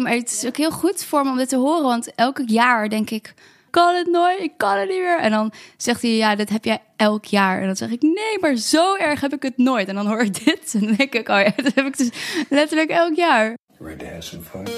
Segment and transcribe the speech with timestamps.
[0.00, 2.88] Maar het is ook heel goed voor me om dit te horen, want elk jaar
[2.88, 3.34] denk ik,
[3.70, 5.18] kan het nooit, ik kan het niet meer.
[5.18, 7.60] En dan zegt hij, ja, dit heb jij elk jaar.
[7.60, 9.88] En dan zeg ik, nee, maar zo erg heb ik het nooit.
[9.88, 12.10] En dan hoor ik dit en dan denk ik, oh ja, dat heb ik dus
[12.48, 13.54] letterlijk elk jaar.
[13.78, 14.68] Ready to have some fun?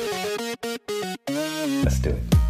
[1.82, 2.33] Let's do it.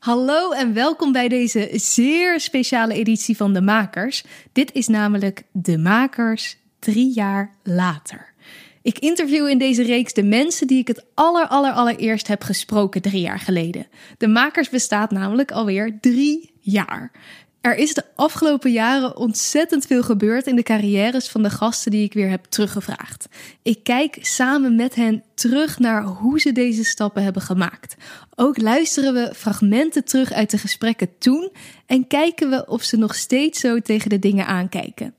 [0.00, 4.24] Hallo en welkom bij deze zeer speciale editie van De Makers.
[4.52, 8.32] Dit is namelijk De Makers drie jaar later.
[8.82, 13.02] Ik interview in deze reeks de mensen die ik het aller, aller, allereerst heb gesproken
[13.02, 13.86] drie jaar geleden.
[14.18, 17.10] De Makers bestaat namelijk alweer drie jaar.
[17.60, 22.04] Er is de afgelopen jaren ontzettend veel gebeurd in de carrières van de gasten die
[22.04, 23.28] ik weer heb teruggevraagd.
[23.62, 27.96] Ik kijk samen met hen terug naar hoe ze deze stappen hebben gemaakt.
[28.36, 31.52] Ook luisteren we fragmenten terug uit de gesprekken toen
[31.86, 35.14] en kijken we of ze nog steeds zo tegen de dingen aankijken.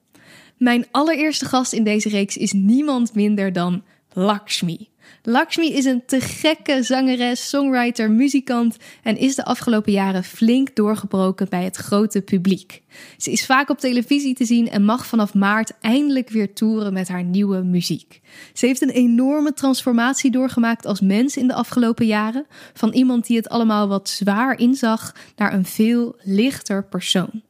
[0.58, 3.84] Mijn allereerste gast in deze reeks is niemand minder dan
[4.14, 4.91] Lakshmi.
[5.24, 11.50] Lakshmi is een te gekke zangeres, songwriter, muzikant en is de afgelopen jaren flink doorgebroken
[11.50, 12.82] bij het grote publiek.
[13.18, 17.08] Ze is vaak op televisie te zien en mag vanaf maart eindelijk weer toeren met
[17.08, 18.22] haar nieuwe muziek.
[18.54, 23.38] Ze heeft een enorme transformatie doorgemaakt als mens in de afgelopen jaren, van iemand die
[23.38, 27.42] het allemaal wat zwaar inzag naar een veel lichter persoon.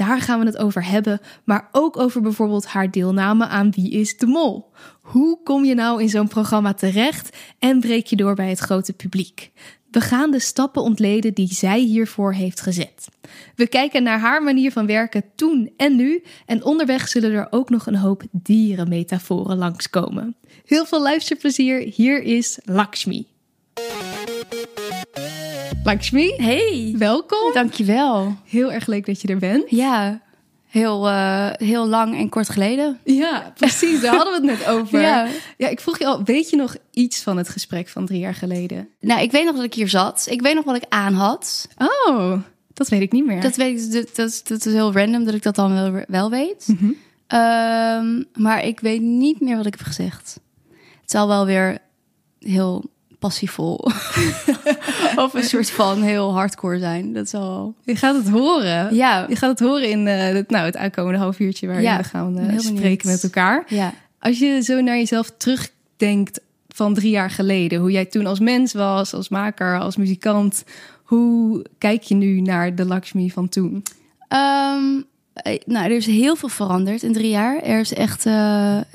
[0.00, 4.16] Daar gaan we het over hebben, maar ook over bijvoorbeeld haar deelname aan Wie is
[4.16, 4.70] de Mol.
[5.00, 8.92] Hoe kom je nou in zo'n programma terecht en breek je door bij het grote
[8.92, 9.50] publiek?
[9.90, 13.08] We gaan de stappen ontleden die zij hiervoor heeft gezet.
[13.54, 17.70] We kijken naar haar manier van werken toen en nu en onderweg zullen er ook
[17.70, 20.36] nog een hoop dierenmetaforen langskomen.
[20.64, 23.26] Heel veel luisterplezier, hier is Lakshmi.
[25.84, 27.52] Lakshmi, Hey, welkom.
[27.52, 28.36] dankjewel.
[28.44, 29.70] Heel erg leuk dat je er bent.
[29.70, 30.20] Ja,
[30.66, 32.98] heel, eh, heel lang en kort geleden.
[33.04, 34.00] Ja, precies.
[34.00, 35.00] Daar hadden we het net over.
[35.10, 35.26] Ja.
[35.56, 38.34] ja, ik vroeg je al, weet je nog iets van het gesprek van drie jaar
[38.34, 38.88] geleden?
[39.00, 40.26] Nou, ik weet nog dat ik hier zat.
[40.30, 41.68] Ik weet nog wat ik aan had.
[42.06, 42.32] Oh,
[42.74, 43.40] dat weet ik niet meer.
[43.40, 46.30] Dat weet ik, dat, dat, dat is heel random dat ik dat dan wel, wel
[46.30, 46.66] weet.
[46.66, 46.90] Mhm.
[47.26, 50.40] Ehm, maar ik weet niet meer wat ik heb gezegd.
[51.00, 51.78] Het zal wel weer
[52.38, 52.84] heel
[53.18, 53.80] passievol
[55.24, 57.12] of een soort van heel hardcore zijn.
[57.12, 57.74] Dat zal.
[57.84, 58.94] Je gaat het horen.
[58.94, 61.96] Ja, Je gaat het horen in eh, het, nou, het aankomende half uurtje waarin Ja,
[61.96, 63.64] we gaan eh, spreken met elkaar.
[63.68, 63.92] ja.
[64.18, 68.72] Als je zo naar jezelf terugdenkt van drie jaar geleden, hoe jij toen als mens
[68.72, 70.64] was, als maker, als muzikant,
[71.02, 73.82] hoe kijk je nu naar de Lakshmi van toen?
[74.28, 74.84] Ehm,
[75.32, 77.62] eh, nou, er is heel veel veranderd in drie jaar.
[77.62, 78.24] Er is echt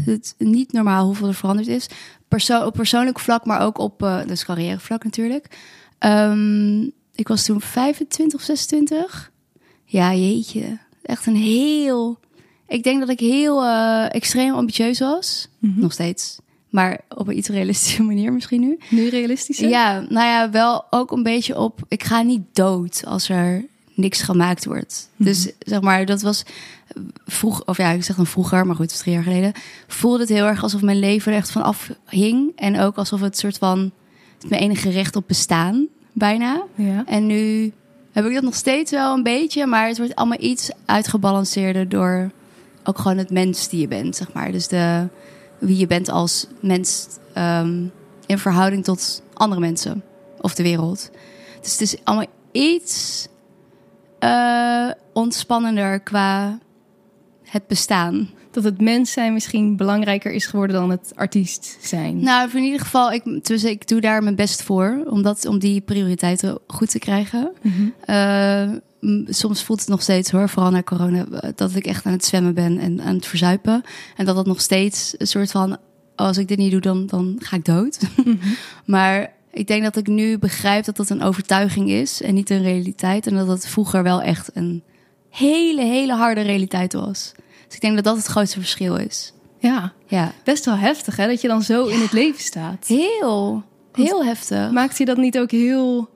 [0.04, 1.88] het niet normaal hoeveel er veranderd is.
[2.28, 5.48] Perso op persoonlijk vlak, maar ook op uh, dus carrièrevlak natuurlijk.
[5.98, 6.82] Ehm,
[7.16, 9.32] ik was toen 25 of 26.
[9.86, 10.78] Ja, jeetje.
[11.02, 12.20] Echt een heel...
[12.68, 15.48] Ik denk dat ik heel eh, extreem ambitieus was.
[15.60, 16.38] Nog steeds.
[16.70, 18.78] Maar op een iets realistische manier misschien nu.
[18.90, 19.60] Nu realistisch?
[19.60, 19.68] hè?
[19.68, 21.80] Ja, nou ja, wel ook een beetje op.
[21.88, 25.10] Ik ga niet dood als er niks gemaakt wordt.
[25.16, 26.44] Dus zeg maar, dat was
[27.26, 29.52] vroeg, of ja, ik zeg dan vroeger, maar goed, het is drie jaar geleden.
[29.88, 32.52] Voelde het heel erg alsof mijn leven er echt van afhing.
[32.56, 33.92] En ook alsof het soort van
[34.40, 36.64] het mijn enige recht op bestaan, bijna.
[36.76, 37.04] Ja.
[37.06, 37.74] En nu
[38.12, 42.32] heb ik dat nog steeds wel een beetje, maar het wordt allemaal iets uitgebalanceerder door
[42.84, 44.52] ook gewoon het mens die je bent, zeg maar.
[44.52, 45.08] Dus de,
[45.60, 47.84] wie je bent als mens ehm,
[48.26, 50.04] in verhouding tot andere mensen
[50.42, 51.10] of de wereld.
[51.62, 53.28] Dus het is allemaal iets
[54.20, 56.60] eh, ontspannender qua
[57.44, 58.30] het bestaan.
[58.56, 62.20] Dat het mens zijn misschien belangrijker is geworden dan het artiest zijn.
[62.20, 65.60] Nou, in ieder geval, ik, dus ik doe daar mijn best voor om, dat, om
[65.60, 67.52] die prioriteiten goed te krijgen.
[67.62, 67.90] Mhm.
[68.06, 68.70] Eh,
[69.26, 72.26] soms voelt het nog steeds hoor, vooral na corona, eh, dat ik echt aan het
[72.26, 73.84] zwemmen ben en aan het verzuipen.
[74.16, 75.78] En dat dat nog steeds een soort van,
[76.16, 78.00] als ik dit niet doe, dan, dan ga ik dood.
[78.86, 82.62] maar ik denk dat ik nu begrijp dat dat een overtuiging is en niet een
[82.62, 83.28] realiteit.
[83.28, 84.84] En dat dat vroeger wel echt een
[85.30, 87.34] hele, hele harde realiteit was.
[87.76, 89.34] Dus ik denk dat dat het grootste verschil is.
[89.60, 92.88] Ja, Ja, best wel heftig hè, dat je dan zo in het leven staat.
[92.88, 93.64] heel,
[93.94, 94.72] heel heftig.
[94.72, 96.10] Maakt je dat niet ook heel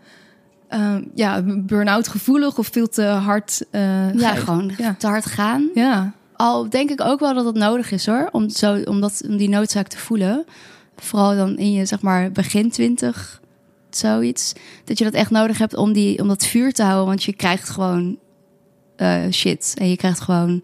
[0.67, 3.65] ehm, ja, burn-out gevoelig of veel te hard?
[3.71, 4.95] eh, ja, gewoon Ja.
[4.99, 5.69] te hard gaan.
[5.73, 9.21] Ja, Al denk ik ook wel dat het nodig is hoor, om, zo, om, dat,
[9.27, 10.45] om die noodzaak te voelen.
[10.97, 13.41] Vooral dan in je zeg maar begin twintig
[13.89, 14.53] zoiets.
[14.83, 17.05] Dat je dat echt nodig hebt om, die, om dat vuur te houden.
[17.07, 18.17] Want je krijgt gewoon
[18.95, 19.73] eh, shit.
[19.77, 20.63] En je krijgt gewoon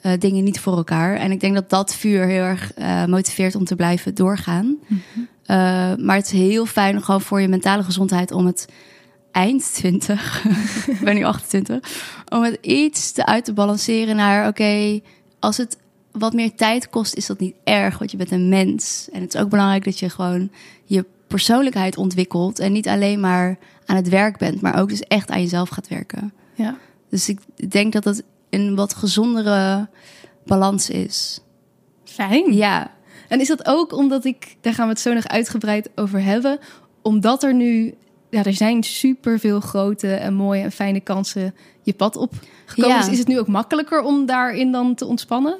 [0.00, 1.16] eh, dingen niet voor elkaar.
[1.16, 4.78] En ik denk dat dat vuur heel erg eh, motiveert om te blijven doorgaan.
[5.44, 5.56] Eh,
[5.96, 8.68] maar het is heel fijn gewoon voor je mentale gezondheid om het
[9.30, 10.44] eind 20,
[10.86, 11.78] ik ben nu 28,
[12.28, 15.00] om het iets te uit te balanceren naar oké,
[15.38, 15.76] als het
[16.12, 19.08] wat meer tijd kost, is dat niet erg, want je bent een mens.
[19.12, 20.50] En het is ook belangrijk dat je gewoon
[20.84, 25.30] je persoonlijkheid ontwikkelt en niet alleen maar aan het werk bent, maar ook dus echt
[25.30, 26.32] aan jezelf gaat werken.
[26.54, 26.76] Ja.
[27.08, 29.88] Dus ik denk dat het een wat gezondere
[30.44, 31.40] balans is.
[32.04, 32.52] Fijn.
[32.52, 32.90] Ja,
[33.28, 36.58] En is dat ook omdat ik, daar gaan we het zo nog uitgebreid over hebben,
[37.02, 37.94] omdat er nu,
[38.30, 42.32] ja, er zijn superveel grote en mooie en fijne kansen je pad op
[42.66, 42.96] gekomen.
[42.96, 43.02] Ja.
[43.02, 45.56] Dus is het nu ook makkelijker om daarin dan te ontspannen?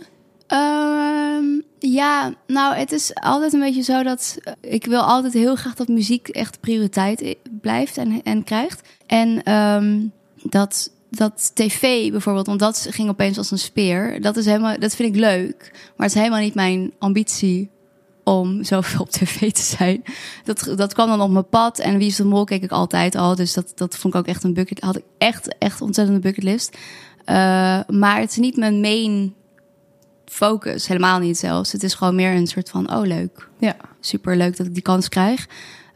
[0.47, 1.45] Ehm,
[1.79, 5.75] ja, nou, het is altijd een beetje zo dat eh, ik wil altijd heel graag
[5.75, 8.89] dat muziek echt prioriteit blijft en, en krijgt.
[9.07, 10.01] En ehm,
[10.43, 14.21] dat, dat tv bijvoorbeeld, want dat ging opeens als een speer.
[14.21, 17.71] Dat, is helemaal, dat vind ik leuk, maar het is helemaal niet mijn ambitie
[18.25, 20.03] om zoveel op tv te zijn.
[20.45, 23.15] Dat, dat kwam dan op mijn pad en Wie is de Mol keek ik altijd
[23.15, 23.35] al.
[23.35, 24.81] Dus dat, dat vond ik ook echt een bucket.
[24.81, 26.77] Had ik echt, echt ontzettende bucketlist.
[27.25, 29.35] Eh, maar het is niet mijn main
[30.25, 30.87] focus.
[30.87, 31.73] Helemaal niet zelfs.
[31.73, 33.49] Het is gewoon meer een soort van, oh leuk.
[33.59, 33.77] Ja.
[34.01, 35.49] Super leuk dat ik die kans krijg.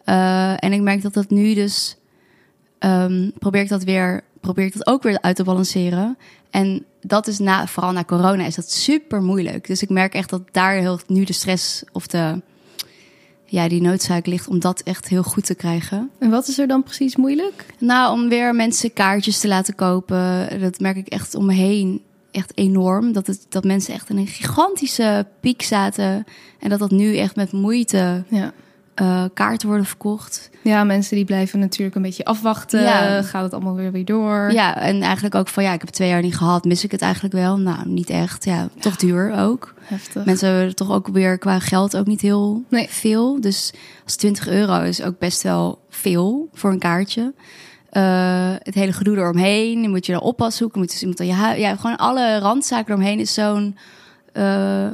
[0.04, 1.96] Eh, en ik merk dat dat nu dus...
[2.78, 4.24] ehm, probeer ik dat weer...
[4.44, 6.18] Probeer ik dat ook weer uit te balanceren.
[6.50, 9.66] En dat is na, vooral na corona, is dat super moeilijk.
[9.66, 12.42] Dus ik merk echt dat daar heel, nu de stress of de...
[13.44, 16.10] Ja, die noodzaak ligt om dat echt heel goed te krijgen.
[16.18, 17.66] En wat is er dan precies moeilijk?
[17.78, 20.48] Nou, om weer mensen kaartjes te laten kopen.
[20.60, 22.02] Dat merk ik echt om me heen.
[22.30, 23.12] Echt enorm.
[23.12, 26.24] Dat, het, dat mensen echt in een gigantische piek zaten.
[26.58, 28.52] En dat dat nu echt met moeite Ja.
[28.94, 30.50] Eh, kaarten worden verkocht.
[30.62, 32.82] Ja, mensen die blijven natuurlijk een beetje afwachten.
[32.82, 33.22] Ja.
[33.22, 34.52] Gaat het allemaal weer weer door?
[34.52, 36.64] Ja, en eigenlijk ook van ja, ik heb twee jaar niet gehad.
[36.64, 37.58] Mis ik het eigenlijk wel?
[37.58, 38.44] Nou, niet echt.
[38.44, 39.74] Ja, toch duur ook.
[39.80, 40.24] Heftig.
[40.24, 42.86] Mensen hebben toch ook weer qua geld ook niet heel Nee.
[42.90, 43.40] veel.
[43.40, 43.72] Dus
[44.04, 47.32] als 20 euro is ook best wel veel voor een kaartje.
[47.90, 49.82] Eh, het hele gedoe eromheen.
[49.82, 50.78] Dan moet je er oppas zoeken.
[50.80, 51.58] Moet dus iemand aan je huis.
[51.58, 53.76] Ja, gewoon alle randzaken eromheen is zo'n.
[54.32, 54.86] eh,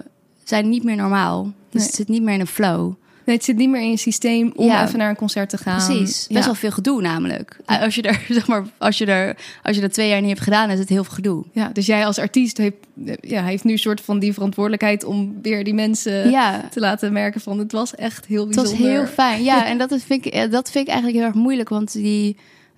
[0.44, 1.42] zijn niet meer normaal.
[1.44, 1.84] Dus Nee.
[1.86, 2.92] het zit niet meer in een flow.
[3.30, 4.86] Nee, het zit niet meer in je systeem om Ja.
[4.86, 5.86] even naar een concert te gaan.
[5.86, 6.26] Precies.
[6.26, 6.44] Best ja.
[6.44, 7.60] wel veel gedoe namelijk.
[7.66, 10.28] Eh, Als je er, zeg maar, als je er, als je dat twee jaar niet
[10.30, 11.44] hebt gedaan, is het heel veel gedoe.
[11.52, 12.76] Ja, dus jij als artiest heeft,
[13.20, 16.68] ja, heeft nu een soort van die verantwoordelijkheid om weer die mensen ja.
[16.70, 18.82] te laten merken van het was echt heel Het bijzonder.
[18.82, 19.42] was heel fijn.
[19.42, 21.68] Ja, en dat is- vind ik, eh, dat vind ik eigenlijk heel erg moeilijk.
[21.68, 22.36] Want die,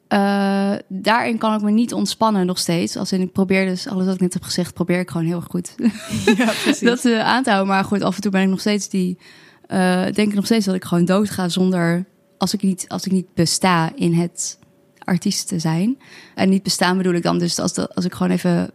[0.09, 2.97] eh, daarin kan ik me niet ontspannen nog steeds.
[2.97, 5.37] Als in, ik probeer dus, alles wat ik net heb gezegd, probeer ik gewoon heel
[5.37, 5.75] erg goed
[6.37, 7.75] Ja, dat eh, aan te houden.
[7.75, 9.19] Maar goed, af en toe ben ik nog steeds die...
[9.73, 12.05] eh, denk ik nog steeds dat ik gewoon doodga zonder...
[12.39, 14.59] Als ik niet, als ik niet besta in het
[14.99, 15.99] artiest te zijn.
[16.35, 18.71] En niet bestaan bedoel ik dan dus als, als ik gewoon even een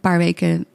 [0.00, 0.66] paar weken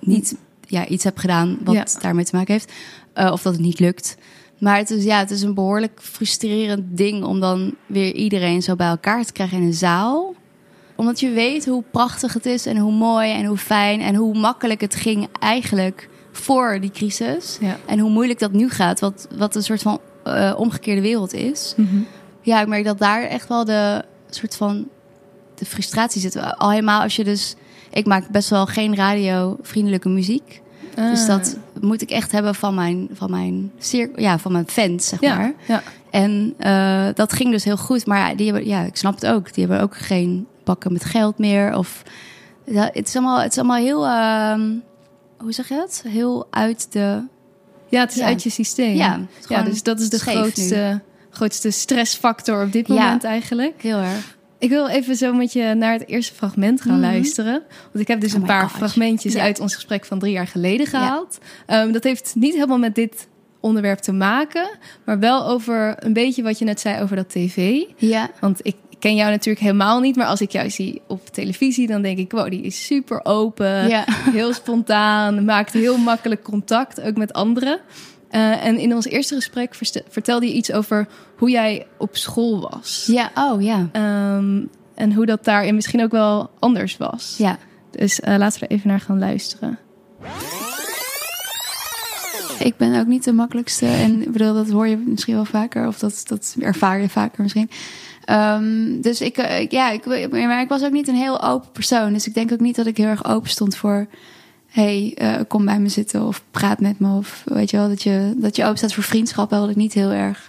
[0.00, 0.36] niet
[0.66, 2.00] ja, iets heb gedaan wat Ja.
[2.00, 2.72] daarmee te maken heeft.
[3.12, 4.16] Eh, of dat het niet lukt.
[4.58, 8.76] Maar het is, ja, het is een behoorlijk frustrerend ding om dan weer iedereen zo
[8.76, 10.34] bij elkaar te krijgen in een zaal.
[10.96, 14.38] Omdat je weet hoe prachtig het is en hoe mooi en hoe fijn en hoe
[14.38, 17.58] makkelijk het ging eigenlijk voor die crisis.
[17.60, 17.76] Ja.
[17.86, 21.74] En hoe moeilijk dat nu gaat, wat, wat een soort van eh, omgekeerde wereld is.
[21.76, 21.96] Mhm.
[22.40, 24.88] Ja, ik merk dat daar echt wel de soort van
[25.54, 26.56] de frustratie zit.
[26.56, 27.54] Al helemaal als je dus...
[27.92, 30.62] Ik maak best wel geen radiovriendelijke muziek.
[30.94, 31.26] Dus Ah.
[31.26, 35.20] dat moet ik echt hebben van mijn, van mijn, cirkel, ja, van mijn fans, zeg
[35.20, 35.52] ja, maar.
[35.66, 35.82] ja.
[36.10, 38.06] En eh, dat ging dus heel goed.
[38.06, 39.54] Maar die hebben, ja, ik snap het ook.
[39.54, 41.76] Die hebben ook geen pakken met geld meer.
[41.76, 42.02] Of,
[42.64, 44.06] het, is allemaal, het is allemaal heel...
[44.06, 44.70] ehm,
[45.40, 46.02] hoe zeg je dat?
[46.08, 47.22] Heel uit de...
[47.88, 48.24] ja, het is Ja.
[48.26, 48.94] uit je systeem.
[48.94, 52.94] Ja, ja dus dat is de grootste, grootste stressfactor op dit Ja.
[52.94, 53.82] moment eigenlijk.
[53.82, 54.38] Heel erg.
[54.58, 57.00] Ik wil even zo met je naar het eerste fragment gaan Mhm.
[57.10, 57.62] luisteren.
[57.82, 58.76] Want ik heb dus Oh een paar gosh.
[58.76, 59.42] fragmentjes Ja.
[59.42, 61.38] uit ons gesprek van drie jaar geleden gehaald.
[61.66, 63.28] Ehm, dat heeft niet helemaal met dit
[63.60, 67.80] onderwerp te maken, maar wel over een beetje wat je net zei over dat tv.
[67.96, 71.86] Ja, Want ik ken jou natuurlijk helemaal niet, maar als ik jou zie op televisie,
[71.86, 74.04] dan denk ik, wow, die is super open, ja.
[74.32, 77.80] heel spontaan, maakt heel makkelijk contact, ook met anderen.
[78.30, 79.74] Eh, en in ons eerste gesprek
[80.08, 83.08] vertelde je iets over hoe jij op school was.
[83.10, 83.88] ja, oh ja.
[83.92, 84.60] Ehm,
[84.94, 87.34] en hoe dat daarin misschien ook wel anders was.
[87.38, 87.58] Ja,
[87.90, 89.78] Dus eh, laten we er even naar gaan luisteren.
[92.60, 93.86] Ik ben ook niet de makkelijkste.
[93.86, 95.86] En ik bedoel, dat hoor je misschien wel vaker.
[95.86, 97.70] Of dat, dat ervaar je vaker misschien.
[98.24, 101.70] Ehm, dus ik, eh, ik- ja, ik, maar ik was ook niet een heel open
[101.72, 102.12] persoon.
[102.12, 104.06] Dus ik denk ook niet dat ik heel erg open stond voor...
[104.66, 107.16] hey, eh, kom bij me zitten of praat met me.
[107.16, 109.50] Of weet je wel, dat je, dat je open staat voor vriendschap.
[109.50, 110.48] Dat ik niet heel erg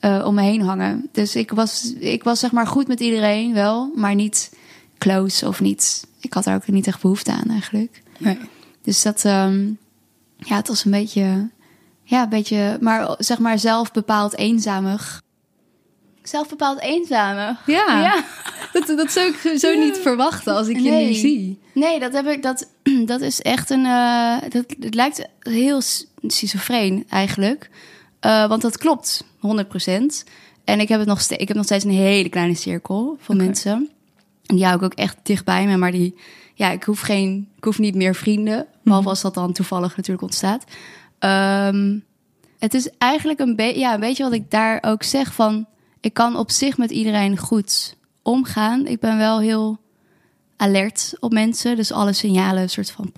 [0.00, 1.08] eh, om me heen hangen.
[1.12, 4.52] Dus ik was, ik was zeg maar goed met iedereen wel, maar niet
[4.98, 6.06] close of niet.
[6.20, 8.02] Ik had daar ook niet echt behoefte aan eigenlijk.
[8.18, 8.38] Nee.
[8.82, 9.70] Dus dat, ehm,
[10.44, 11.50] ja, het was een beetje,
[12.04, 15.22] ja, een beetje, maar zeg maar zelf bepaald eenzamig.
[16.22, 17.66] Zelf bepaald eenzamig.
[17.66, 18.24] Ja, Ja.
[18.72, 21.60] Dat, dat zou ik zo niet verwachten als ik je nu zie.
[21.74, 22.42] Nee, dat heb ik.
[22.42, 22.68] Dat,
[23.06, 23.84] dat is echt een.
[23.86, 25.80] eh, dat, het lijkt heel
[26.26, 27.70] schizofreen eigenlijk.
[28.20, 29.88] Eh, want dat klopt, 100%.
[30.64, 33.36] En ik heb, het nog ste- ik heb nog steeds een hele kleine cirkel van
[33.36, 33.90] mensen.
[34.46, 35.76] En die hou ik ook echt dichtbij me.
[35.76, 36.14] Maar die,
[36.54, 38.66] ja, ik hoef, geen, ik hoef niet meer vrienden.
[38.82, 40.64] Behalve als dat dan toevallig natuurlijk ontstaat.
[41.18, 41.98] Ehm,
[42.58, 45.66] het is eigenlijk een, be- ja, een beetje wat ik daar ook zeg van...
[46.00, 48.86] Ik kan op zich met iedereen goed omgaan.
[48.86, 49.80] Ik ben wel heel
[50.56, 51.76] alert op mensen.
[51.76, 53.12] Dus alle signalen soort van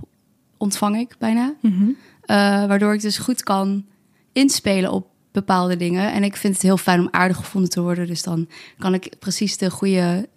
[0.57, 1.55] ontvang ik bijna.
[1.61, 1.89] Mhm.
[2.21, 3.85] Eh, waardoor ik dus goed kan
[4.33, 6.13] inspelen op bepaalde dingen.
[6.13, 8.07] En ik vind het heel fijn om aardig gevonden te worden.
[8.07, 10.29] Dus dan kan ik precies de goede...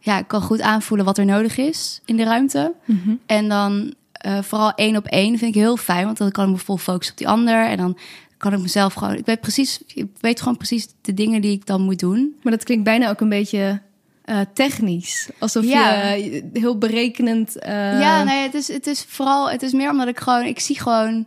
[0.00, 2.74] Ja, ik kan goed aanvoelen wat er nodig is in de ruimte.
[2.84, 3.14] Mhm.
[3.26, 6.04] En dan eh, vooral één op één vind ik heel fijn.
[6.04, 7.64] Want dan kan ik me vol focussen op die ander.
[7.66, 7.98] En dan
[8.36, 9.14] kan ik mezelf gewoon...
[9.14, 12.36] Ik weet, precies, ik weet gewoon precies de dingen die ik dan moet doen.
[12.42, 13.80] Maar dat klinkt bijna ook een beetje
[14.24, 15.28] eh, technisch.
[15.38, 16.10] Alsof Ja.
[16.12, 17.58] je heel berekenend...
[17.58, 20.60] eh, Ja, nee, het is, het is vooral, het is meer omdat ik gewoon, ik
[20.60, 21.26] zie gewoon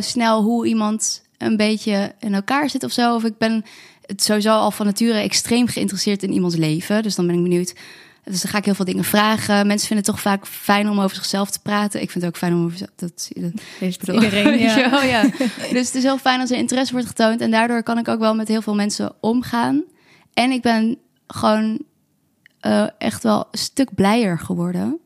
[0.00, 3.14] snel hoe iemand een beetje in elkaar zit of zo.
[3.14, 3.64] Of ik ben
[4.06, 7.02] het sowieso al van nature extreem geïnteresseerd in iemands leven.
[7.02, 7.74] Dus dan ben ik benieuwd.
[8.30, 9.66] Dus dan ga ik heel veel dingen vragen.
[9.66, 12.02] Mensen vinden het toch vaak fijn om over zichzelf te praten.
[12.02, 12.90] Ik vind het ook fijn om over dat.
[12.96, 14.58] dat iedereen.
[14.66, 14.90] Ja.
[14.90, 15.22] wel, ja.
[15.70, 17.40] Dus het is heel fijn als er interesse wordt getoond.
[17.40, 19.82] En daardoor kan ik ook wel met heel veel mensen omgaan.
[20.34, 21.82] En ik ben gewoon
[22.60, 24.98] eh, echt wel een stuk blijer geworden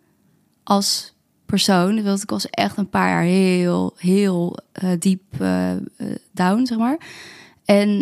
[0.62, 1.14] als
[1.46, 2.02] persoon.
[2.02, 5.70] Want ik was echt een paar jaar heel, heel eh, diep eh,
[6.32, 6.98] down, zeg maar.
[7.64, 7.98] En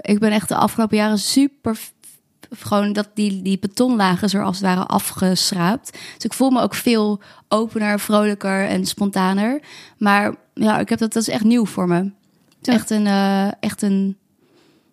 [0.00, 1.78] ik ben echt de afgelopen jaren super...
[2.50, 5.92] Gewoon dat die, die betonlagen er als het ware afgeschraapt.
[6.14, 9.60] Dus ik voel me ook veel opener, vrolijker en spontaner.
[9.98, 11.94] Maar ja, ik heb dat, dat is echt nieuw voor me.
[11.94, 12.04] Het
[12.60, 12.72] is Ja.
[12.72, 14.16] echt een, eh, echt een...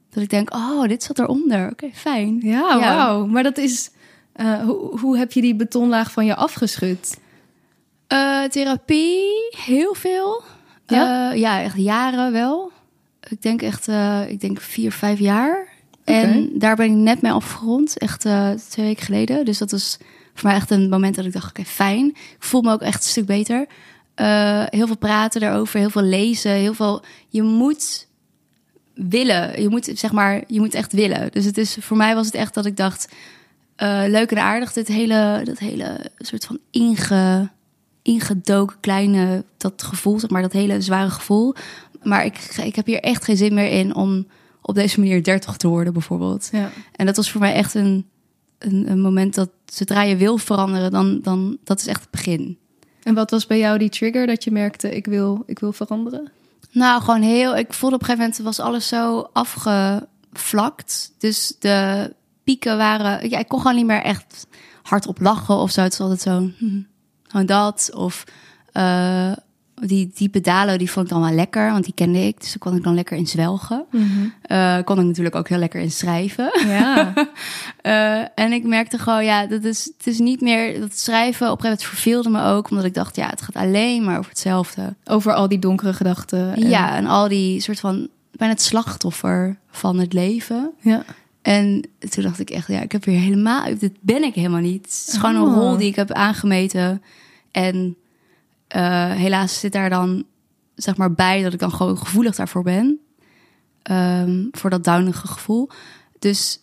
[0.10, 1.70] Dat ik denk, oh, dit zat eronder.
[1.72, 2.40] Oké, fijn.
[2.42, 2.96] Ja, Ja.
[2.96, 3.26] wauw.
[3.26, 3.92] Maar dat is...
[4.34, 7.20] eh, hoe, hoe heb je die betonlaag van je afgeschud?
[8.08, 9.24] Eh, therapie,
[9.58, 10.44] heel veel.
[10.88, 11.32] Ja?
[11.32, 11.62] Ja?
[11.62, 12.72] echt jaren wel.
[13.30, 13.88] Ik denk echt,
[14.28, 15.68] ik denk vier, vijf jaar.
[16.06, 19.46] En daar ben ik net mee afgerond, echt eh, twee weken geleden.
[19.46, 19.98] Dus dat was
[20.34, 22.08] voor mij echt een moment dat ik dacht, oké, fijn.
[22.08, 23.66] Ik voel me ook echt een stuk beter.
[24.16, 27.04] Eh, heel veel praten daarover, heel veel lezen, heel veel...
[27.30, 28.08] Je moet
[28.94, 31.32] willen, je moet zeg maar, je moet echt willen.
[31.32, 33.14] Dus het is, voor mij was het echt dat ik dacht,
[33.76, 37.50] eh, leuk en aardig, dit hele, dat hele soort van inge,
[38.02, 41.56] ingedoken kleine, dat gevoel, zeg maar, dat hele zware gevoel.
[42.04, 44.28] Maar ik, ik heb hier echt geen zin meer in om
[44.66, 46.50] op deze manier 30 te worden, bijvoorbeeld.
[46.52, 46.70] Ja.
[46.92, 48.10] En dat was voor mij echt een,
[48.58, 52.58] een, een moment dat zodra je wil veranderen, dan, dan dat is echt het begin.
[53.04, 56.32] En wat was bij jou die trigger dat je merkte, ik wil, ik wil veranderen?
[56.72, 57.58] Nou, gewoon heel.
[57.58, 61.12] Ik voelde op een gegeven moment was alles zo afgevlakt.
[61.18, 63.30] Dus de pieken waren.
[63.30, 64.48] Ja, ik kon gewoon niet meer echt
[64.82, 65.82] hardop lachen of zo.
[65.82, 66.50] Het is altijd zo.
[66.66, 66.82] hm,
[67.24, 67.92] gewoon dat.
[67.94, 68.24] Of
[68.72, 69.32] eh,
[69.82, 72.40] die diepe dalen, die vond ik dan wel lekker, want die kende ik.
[72.40, 73.86] Dus daar kon ik dan lekker in zwelgen.
[74.42, 76.52] Eh, kon ik natuurlijk ook heel lekker in schrijven.
[76.68, 77.14] Ja.
[77.82, 81.52] Eh, en ik merkte gewoon, ja, dat is, het is niet meer dat schrijven.
[81.52, 84.18] Op een gegeven moment verveelde me ook, omdat ik dacht, ja, het gaat alleen maar
[84.18, 84.96] over hetzelfde.
[85.06, 86.54] Over al die donkere gedachten.
[86.56, 90.72] en- Ja, en al die soort van bijna het slachtoffer van het leven.
[90.82, 91.04] ja.
[91.42, 94.82] En toen dacht ik echt, ja, ik heb hier helemaal, dit ben ik helemaal niet.
[94.86, 95.54] Het is gewoon een Oh.
[95.56, 97.02] rol die ik heb aangemeten.
[97.52, 97.96] En
[98.76, 100.26] eh, helaas zit daar dan,
[100.76, 103.00] zeg maar, bij dat ik dan gewoon gevoelig daarvoor ben.
[103.82, 105.70] Ehm, voor dat downige gevoel.
[106.20, 106.60] Dus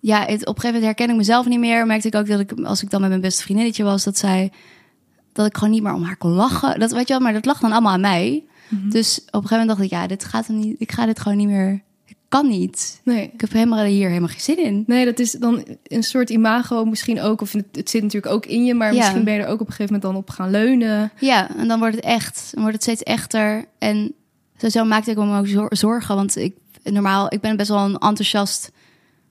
[0.00, 1.86] ja, het, op een gegeven moment herken ik mezelf niet meer.
[1.86, 4.52] Merkte ik ook dat ik, als ik dan met mijn beste vriendinnetje was, dat zij,
[5.32, 6.80] dat ik gewoon niet meer om haar kon lachen.
[6.80, 8.44] Dat weet je wel, maar dat lag dan allemaal aan mij.
[8.68, 11.20] Dus op een gegeven moment dacht ik, ja, dit gaat hem niet, ik ga dit
[11.20, 11.82] gewoon niet meer,
[12.30, 13.00] kan niet.
[13.04, 13.30] Nee.
[13.32, 14.84] Ik heb helemaal hier helemaal geen zin in.
[14.86, 17.40] Nee, dat is dan een soort imago misschien ook.
[17.40, 18.98] Of het, het zit natuurlijk ook in je, maar Ja.
[18.98, 21.10] misschien ben je er ook op een gegeven moment dan op gaan leunen.
[21.18, 22.48] Ja, en dan wordt het echt.
[22.52, 23.64] Dan wordt het steeds echter.
[23.78, 24.12] En
[24.68, 26.14] zo maakte ik me ook zor- zorgen.
[26.16, 28.70] Want ik, normaal, ik ben best wel een enthousiast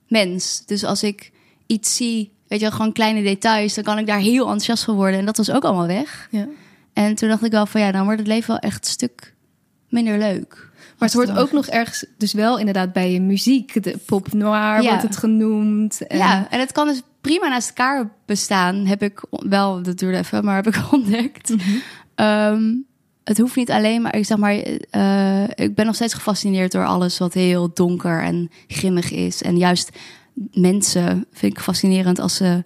[0.08, 0.62] mens.
[0.66, 1.30] Dus als ik
[1.66, 4.94] iets zie, weet je wel, gewoon kleine details, dan kan ik daar heel enthousiast van
[4.94, 5.18] worden.
[5.18, 6.28] En dat was ook allemaal weg.
[6.30, 6.46] Ja.
[6.92, 9.34] En toen dacht ik wel van ja, dan wordt het leven wel echt een stuk
[9.88, 10.69] minder leuk.
[11.00, 13.82] Maar het hoort ook nog ergens, dus wel inderdaad bij je muziek.
[13.82, 14.88] De pop noir Ja.
[14.88, 16.06] wordt het genoemd.
[16.06, 18.86] En Ja, en het kan dus prima naast elkaar bestaan.
[18.86, 21.54] Heb ik wel, dat duurde even, maar heb ik ontdekt.
[22.14, 22.74] Ehm,
[23.24, 24.52] het hoeft niet alleen, maar ik zeg maar,
[24.90, 29.42] eh, ik ben nog steeds gefascineerd door alles wat heel donker en grimmig is.
[29.42, 29.90] En juist
[30.52, 32.64] mensen vind ik fascinerend als ze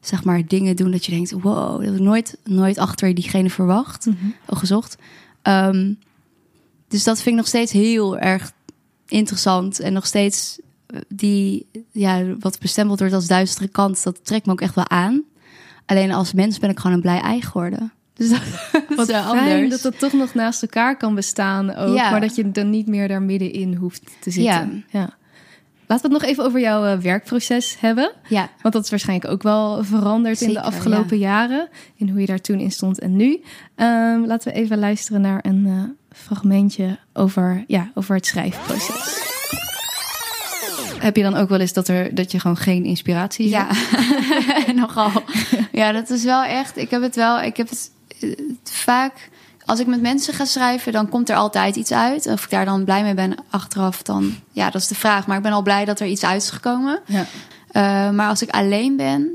[0.00, 3.50] zeg maar dingen doen dat je denkt, wow, dat heb ik nooit, nooit achter diegene
[3.50, 4.06] verwacht,
[4.46, 4.96] of gezocht.
[5.42, 5.92] Ehm,
[6.88, 8.52] dus dat vind ik nog steeds heel erg
[9.08, 14.46] interessant en nog steeds eh, die, ja, wat bestempeld wordt als duistere kant, dat trekt
[14.46, 15.22] me ook echt wel aan.
[15.86, 17.92] Alleen als mens ben ik gewoon een blij ei geworden.
[18.14, 18.40] Dus dat,
[18.72, 19.70] dat Wat is fijn anders.
[19.70, 21.96] dat het toch nog naast elkaar kan bestaan ook.
[21.96, 22.10] Ja.
[22.10, 24.84] Maar dat je dan niet meer daar middenin hoeft te zitten.
[24.90, 25.16] Ja.
[25.88, 28.12] Laten we het nog even over jouw eh, werkproces hebben.
[28.28, 31.68] Ja, Want dat is waarschijnlijk ook wel veranderd in de afgelopen jaren.
[31.96, 33.42] In hoe je daar toen in stond en nu.
[33.74, 35.82] Ehm, laten we even luisteren naar een eh,
[36.24, 39.24] fragmentje over, ja, over het schrijfproces.
[40.98, 43.66] Heb je dan ook wel eens dat, er, dat je gewoon geen inspiratie ja.
[43.68, 44.74] hebt?
[44.82, 45.10] nogal.
[45.72, 46.76] Ja, dat is wel echt.
[46.76, 47.40] Ik heb het wel.
[47.40, 48.30] Ik heb het, eh,
[48.64, 49.30] vaak.
[49.64, 52.26] Als ik met mensen ga schrijven, dan komt er altijd iets uit.
[52.26, 55.26] Of ik daar dan blij mee ben achteraf, dan ja, dat is de vraag.
[55.26, 57.00] Maar ik ben al blij dat er iets uit is gekomen.
[57.06, 57.26] Ja.
[57.68, 59.30] Eh, maar als ik alleen ben,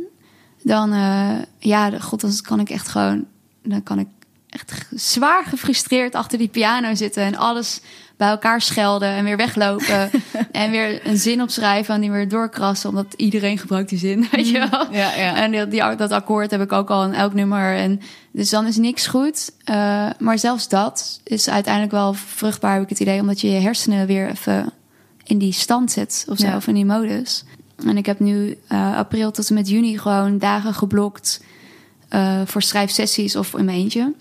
[0.63, 3.25] dan eh, ja, god, dan kan ik echt gewoon,
[3.63, 4.07] dan kan ik
[4.51, 7.79] echt zwaar gefrustreerd achter die piano zitten en alles
[8.17, 10.09] bij elkaar schelden en weer weglopen
[10.51, 14.49] en weer een zin opschrijven en die weer doorkrassen, omdat iedereen gebruikt die zin, weet
[14.49, 14.91] je wel.
[14.91, 15.35] Ja, ja.
[15.35, 17.75] En die, die- dat akkoord heb ik ook al in elk nummer.
[17.75, 19.51] En dus dan is niks goed.
[19.63, 23.59] Eh, maar zelfs dat is uiteindelijk wel vruchtbaar, heb ik het idee, omdat je je
[23.59, 24.73] hersenen weer even
[25.23, 26.55] in die stand zet of zo, Ja.
[26.55, 27.43] of in die modus.
[27.85, 31.43] En ik heb nu eh, april tot en met juni gewoon dagen geblokt
[32.09, 34.13] eh, voor schrijfsessies of in mijn eentje.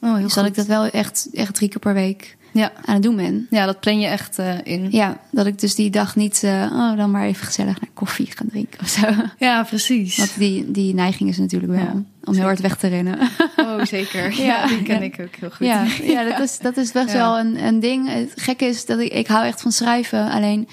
[0.00, 0.52] Oh, heel Dus dat goed.
[0.52, 2.72] ik dat wel echt, echt drie keer per week Ja.
[2.84, 3.46] aan het doen ben.
[3.50, 4.88] ja, dat plan je echt eh, in.
[4.90, 8.26] Ja, dat ik dus die dag niet, eh, oh, dan maar even gezellig naar koffie
[8.34, 9.06] gaan drinken of zo.
[9.38, 10.16] Ja, precies.
[10.16, 13.18] Want die, die neiging is natuurlijk wel Ja, om heel hard weg te rennen.
[13.56, 14.30] Oh, zeker.
[14.40, 14.66] Ja, Ja.
[14.66, 15.02] die ken Ja.
[15.04, 15.66] ik ook heel goed.
[15.66, 18.08] Ja, ja dat, is, dat is best wel een, een ding.
[18.12, 20.30] Het gekke is dat ik, ik hou echt van schrijven.
[20.30, 20.68] Alleen,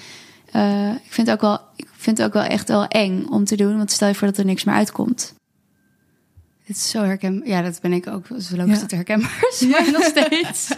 [0.52, 3.44] eh, ik vind het ook wel, ik vind het ook wel echt wel eng om
[3.44, 3.76] te doen.
[3.76, 5.34] Want stel je voor dat er niks meer uitkomt.
[6.66, 7.48] Het is zo herkenbaar.
[7.48, 8.26] Ja, dat ben ik ook.
[8.38, 8.72] Zo leuk Ja.
[8.72, 9.38] is het herkenbaar.
[9.70, 10.68] maar nog steeds.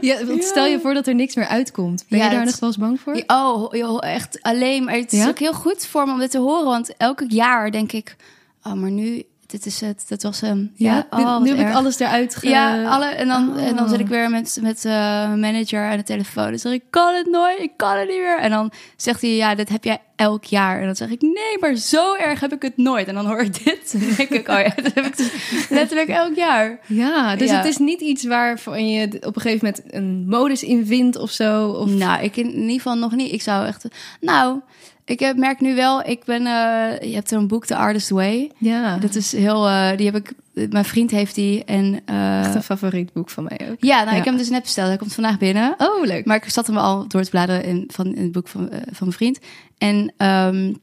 [0.00, 2.04] Ja, want stel je voor dat er niks meer uitkomt.
[2.08, 3.22] Ben je daar dat- nog wel eens bang voor?
[3.26, 4.84] Oh, joh, echt alleen.
[4.84, 6.64] Maar het is ook heel goed voor me om dit te horen.
[6.64, 8.16] Want elke jaar denk ik,
[8.62, 9.22] oh, maar nu,
[9.54, 10.04] dit is het.
[10.08, 10.72] Dat was hem.
[10.74, 12.48] Ja, oh, nu heb ik alles eruit ge...
[12.48, 13.90] Ja, alle, en, dan, en dan Oh.
[13.90, 16.48] zit ik weer met, met eh, mijn manager aan de telefoon.
[16.50, 18.38] Dan zeg ik, kan het nooit, ik kan het niet meer.
[18.38, 20.80] En dan zegt hij, ja, dit heb jij elk jaar.
[20.80, 23.08] En dan zeg ik, nee, maar zo erg heb ik het nooit.
[23.08, 23.92] En dan hoor ik dit.
[23.92, 25.30] Dan denk ik, oh ja, dat heb ik dus
[25.78, 26.78] letterlijk elk jaar.
[26.86, 27.56] Ja, dus Ja.
[27.56, 31.30] het is niet iets waarvan je op een gegeven moment een modus in vindt of
[31.30, 31.68] zo.
[31.68, 31.90] Of...
[31.90, 33.32] Nou, ik in ieder geval nog niet.
[33.32, 33.84] Ik zou echt...
[34.20, 34.60] Nou,
[35.04, 36.46] ik heb, merk nu wel, ik ben...
[36.46, 38.50] eh, je hebt een boek, The Artist Way.
[38.58, 39.68] Ja, Dat is heel...
[39.68, 40.32] eh, die heb ik...
[40.70, 41.64] Mijn vriend heeft die.
[41.64, 43.76] En eh, echt een favoriet boek van mij ook.
[43.78, 44.10] ja, nou, Ja.
[44.10, 44.88] ik heb hem dus net besteld.
[44.88, 45.74] Hij komt vandaag binnen.
[45.78, 46.24] Oh, leuk.
[46.24, 48.78] Maar ik zat hem al door te bladeren in, van, in het boek van, eh,
[48.84, 49.38] van mijn vriend.
[49.78, 50.74] En ehm,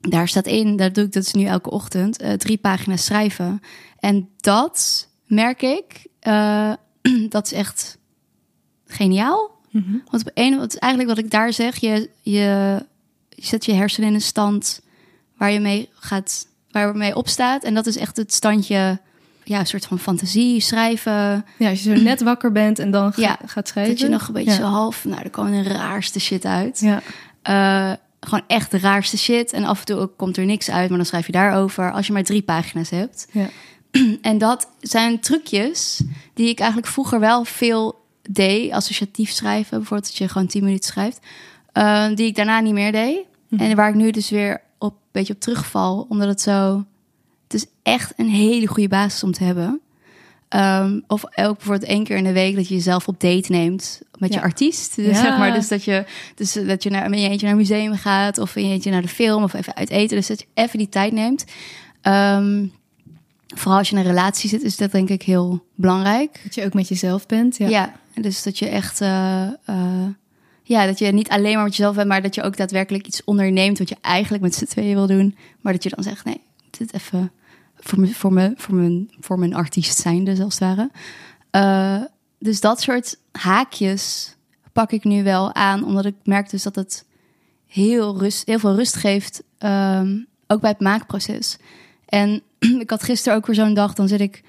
[0.00, 3.60] daar staat in, daar doe ik dat is nu elke ochtend, eh, drie pagina's schrijven.
[3.98, 6.72] En dat merk ik, eh,
[7.28, 7.98] dat is echt
[8.86, 9.50] geniaal.
[9.70, 9.96] Mhm.
[10.10, 12.76] Want op een, wat is eigenlijk wat ik daar zeg, je, je,
[13.36, 14.80] je zet je hersenen in een stand
[15.36, 17.64] waar je mee gaat, waar je mee opstaat.
[17.64, 18.98] En dat is echt het standje,
[19.44, 21.44] ja, een soort van fantasie, schrijven.
[21.58, 23.92] Ja, als je zo net wakker bent en dan ga- Ja, gaat schrijven.
[23.92, 24.56] Dat je nog een beetje Ja.
[24.56, 26.80] zo half, nou, er komen de raarste shit uit.
[26.80, 27.02] Ja.
[27.42, 29.52] Eh, gewoon echt de raarste shit.
[29.52, 31.92] En af en toe ook komt er niks uit, maar dan schrijf je daarover.
[31.92, 33.26] Als je maar drie pagina's hebt.
[33.32, 33.48] Ja.
[34.22, 36.00] En dat zijn trucjes
[36.34, 38.72] die ik eigenlijk vroeger wel veel deed.
[38.72, 41.18] Associatief schrijven, bijvoorbeeld dat je gewoon tien minuten schrijft.
[41.76, 43.18] Eh, die ik daarna niet meer deed.
[43.48, 43.62] Mhm.
[43.62, 46.06] En waar ik nu dus weer op, een beetje op terugval.
[46.08, 46.84] Omdat het zo...
[47.42, 49.80] Het is echt een hele goede basis om te hebben.
[50.48, 54.00] Ehm, of ook bijvoorbeeld één keer in de week dat je jezelf op date neemt
[54.18, 54.96] met je artiest.
[54.96, 55.22] Dus, Ja.
[55.22, 57.94] zeg maar, dus dat je, dus dat je naar, in je eentje naar een museum
[57.94, 60.16] gaat of in je eentje naar de film of even uit eten.
[60.16, 61.44] Dus dat je even die tijd neemt.
[62.02, 62.66] Ehm,
[63.54, 66.40] vooral als je in een relatie zit, is dat denk ik heel belangrijk.
[66.44, 67.56] Dat je ook met jezelf bent.
[67.56, 67.68] Ja.
[67.68, 70.06] Ja, dus dat je echt, eh, eh,
[70.68, 73.24] ja, dat je niet alleen maar met jezelf bent, maar dat je ook daadwerkelijk iets
[73.24, 75.36] onderneemt wat je eigenlijk met z'n tweeën wil doen.
[75.60, 77.32] Maar dat je dan zegt, nee, dit even
[77.76, 80.90] voor me, voor me, voor mijn, voor mijn artiest zijnde, als het ware.
[81.50, 82.04] Eh,
[82.38, 84.34] dus dat soort haakjes
[84.72, 87.06] pak ik nu wel aan, omdat ik merk dus dat het
[87.66, 91.56] heel, rust, heel veel rust geeft, ehm, ook bij het maakproces.
[92.06, 92.42] En
[92.84, 94.42] ik had gisteren ook weer zo'n dag, dan zit ik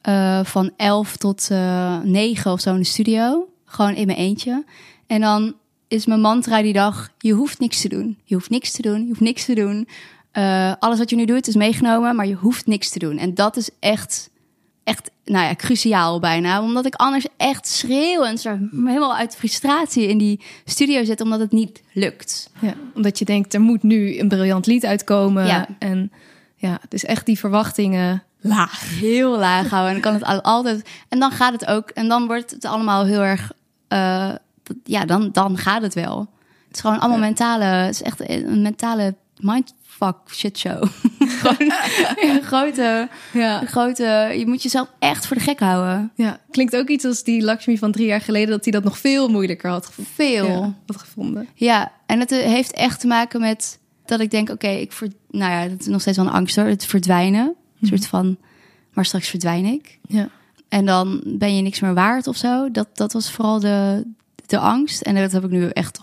[0.00, 3.48] eh, van 11 tot eh 9 of zo in de studio.
[3.64, 4.64] Gewoon in mijn eentje.
[5.06, 5.54] En dan
[5.88, 8.18] is mijn mantra die dag: je hoeft niks te doen.
[8.24, 9.00] Je hoeft niks te doen.
[9.00, 9.88] Je hoeft niks te doen.
[10.32, 13.18] Eh, alles wat je nu doet is meegenomen, maar je hoeft niks te doen.
[13.18, 14.30] En dat is echt
[14.84, 16.62] echt, nou ja, cruciaal bijna.
[16.62, 21.52] Omdat ik anders echt schreeuwend, soort helemaal uit frustratie in die studio zit, omdat het
[21.52, 22.50] niet lukt.
[22.60, 25.46] Ja, omdat je denkt, er moet nu een briljant lied uitkomen.
[25.46, 25.66] Ja.
[25.78, 26.12] En
[26.56, 28.98] ja, dus echt die verwachtingen laag.
[28.98, 29.94] Heel laag houden.
[29.94, 30.88] En dan kan het al- altijd.
[31.08, 31.88] En dan gaat het ook.
[31.90, 33.52] En dan wordt het allemaal heel erg.
[33.88, 34.30] eh,
[34.64, 36.18] dat- ja, dan, dan gaat het wel.
[36.66, 37.64] Het is gewoon allemaal mentale.
[37.64, 40.84] Het is echt een mentale mindfuck shit show.
[41.42, 43.60] gewoon grote, Ja.
[43.66, 44.32] grote.
[44.38, 46.12] Je moet jezelf echt voor de gek houden.
[46.14, 48.48] ja, klinkt ook iets als die Lakshmi van drie jaar geleden...
[48.50, 50.46] dat hij dat nog veel moeilijker had, Veel.
[50.46, 51.48] ja, Ja, had gevonden.
[52.06, 55.52] en het eh, heeft echt te maken met dat ik denk: oké, ik ver, nou
[55.52, 56.64] ja, dat is nog steeds wel een angst hoor.
[56.66, 57.54] Het verdwijnen.
[57.80, 58.36] Een soort van.
[58.92, 59.98] Maar straks verdwijn ik.
[60.08, 60.28] Ja.
[60.68, 62.70] En dan ben je niks meer waard of zo.
[62.70, 64.04] Dat, dat was vooral de,
[64.50, 65.00] de angst.
[65.02, 66.00] En dat heb ik nu echt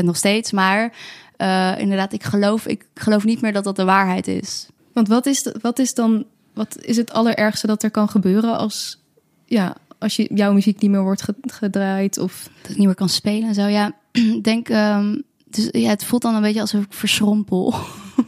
[0.00, 0.52] 100% nog steeds.
[0.52, 0.92] Maar
[1.36, 4.68] eh, inderdaad, ik geloof, ik geloof niet meer dat dat de waarheid is.
[4.92, 6.24] Want wat is, wat is dan...
[6.54, 9.02] Wat is het allerergste dat er kan gebeuren als...
[9.46, 12.48] Ja, als je, jouw muziek niet meer wordt ge- gedraaid of...
[12.62, 13.66] Dat ik niet meer kan spelen en zo.
[13.66, 13.92] Ja,
[14.42, 14.68] denk...
[14.68, 17.74] ehm, dus, ja, het voelt dan een beetje alsof ik verschrompel.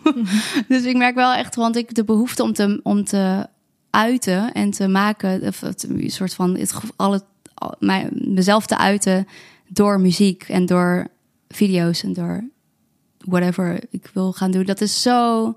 [0.69, 3.47] dus ik merk wel echt, want ik de behoefte om te, om te
[3.91, 7.21] uiten en te maken, of het, een soort van het, al-
[7.79, 9.27] mij, mezelf te uiten
[9.69, 11.07] door muziek en door
[11.49, 12.45] video's en door
[13.19, 14.65] whatever ik wil gaan doen.
[14.65, 15.55] Dat is zo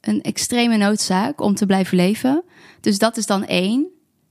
[0.00, 2.42] een extreme noodzaak om te blijven leven.
[2.80, 3.86] Dus dat is dan één.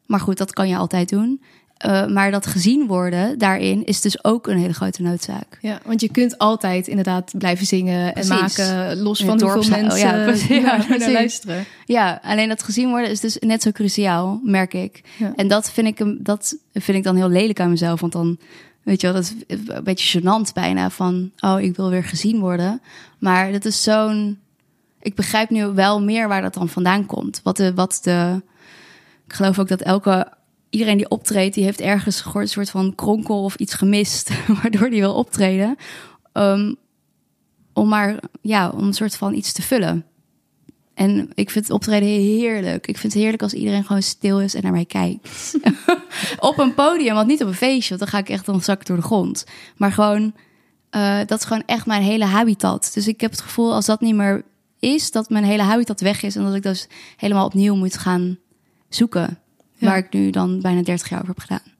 [0.06, 1.42] Maar goed, dat kan je altijd doen.
[1.80, 5.58] Eh, maar dat gezien worden daarin is dus ook een hele grote noodzaak.
[5.62, 8.98] Ja, want je kunt altijd inderdaad blijven zingen en maken...
[8.98, 9.82] los van hoeveel dorpshuis.
[9.82, 10.48] mensen Ja, precies.
[10.48, 11.66] Ja, naar- luisteren.
[11.86, 15.02] Ja, alleen dat gezien worden is dus net zo cruciaal, merk ik.
[15.18, 15.34] Ja.
[15.36, 18.00] En dat vind ik, dat vind ik dan heel lelijk aan mezelf.
[18.00, 18.38] Want dan,
[18.84, 20.90] weet je wel, dat is een beetje gênant bijna.
[20.90, 22.82] Van, oh, ik wil weer gezien worden.
[23.20, 24.40] Maar dat is zo'n...
[25.02, 27.40] Ik begrijp nu wel meer waar dat dan vandaan komt.
[27.44, 27.74] Wat de...
[27.74, 28.42] Wat de
[29.26, 30.38] ik geloof ook dat elke...
[30.70, 34.30] Iedereen die optreedt, die heeft ergens een soort van kronkel of iets gemist.
[34.62, 35.76] Waardoor die wil optreden.
[36.34, 36.74] Ehm,
[37.74, 40.06] om maar, ja, om een soort van iets te vullen.
[40.94, 42.88] En ik vind het optreden heerlijk.
[42.88, 45.56] Ik vind het heerlijk als iedereen gewoon stil is en naar mij kijkt.
[46.40, 47.98] op een podium, want niet op een feestje.
[47.98, 49.46] Want dan ga ik echt, dan zak door de grond.
[49.78, 50.34] Maar gewoon,
[50.90, 52.92] eh, dat is gewoon echt mijn hele habitat.
[52.94, 54.44] Dus ik heb het gevoel, als dat niet meer
[54.80, 56.36] is, dat mijn hele habitat weg is.
[56.36, 58.38] En dat ik dus helemaal opnieuw moet gaan
[58.90, 59.40] zoeken.
[59.80, 59.88] Ja.
[59.88, 61.74] Waar ik nu dan bijna 30 jaar over heb gedaan.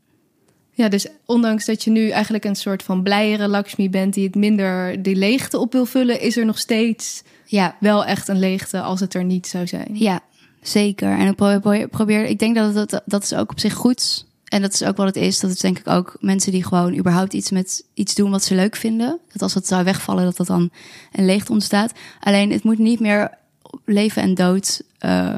[0.72, 4.14] Ja, dus ondanks dat je nu eigenlijk een soort van blijere Lakshmi bent...
[4.14, 6.22] die het minder die leegte op wil vullen...
[6.22, 9.90] is er nog steeds Ja, wel echt een leegte als het er niet zou zijn.
[9.94, 10.20] Ja,
[10.62, 11.18] zeker.
[11.18, 14.26] En ik probeer, probeer ik denk dat het, dat is ook op zich goed.
[14.46, 15.40] En dat is ook wat het is.
[15.40, 18.56] Dat is denk ik ook mensen die gewoon überhaupt iets met iets doen wat ze
[18.56, 19.20] leuk vinden.
[19.32, 20.70] Dat als het zou wegvallen, dat dat dan
[21.12, 21.92] een leegte ontstaat.
[22.20, 23.38] Alleen het moet niet meer
[23.86, 25.36] leven en dood eh,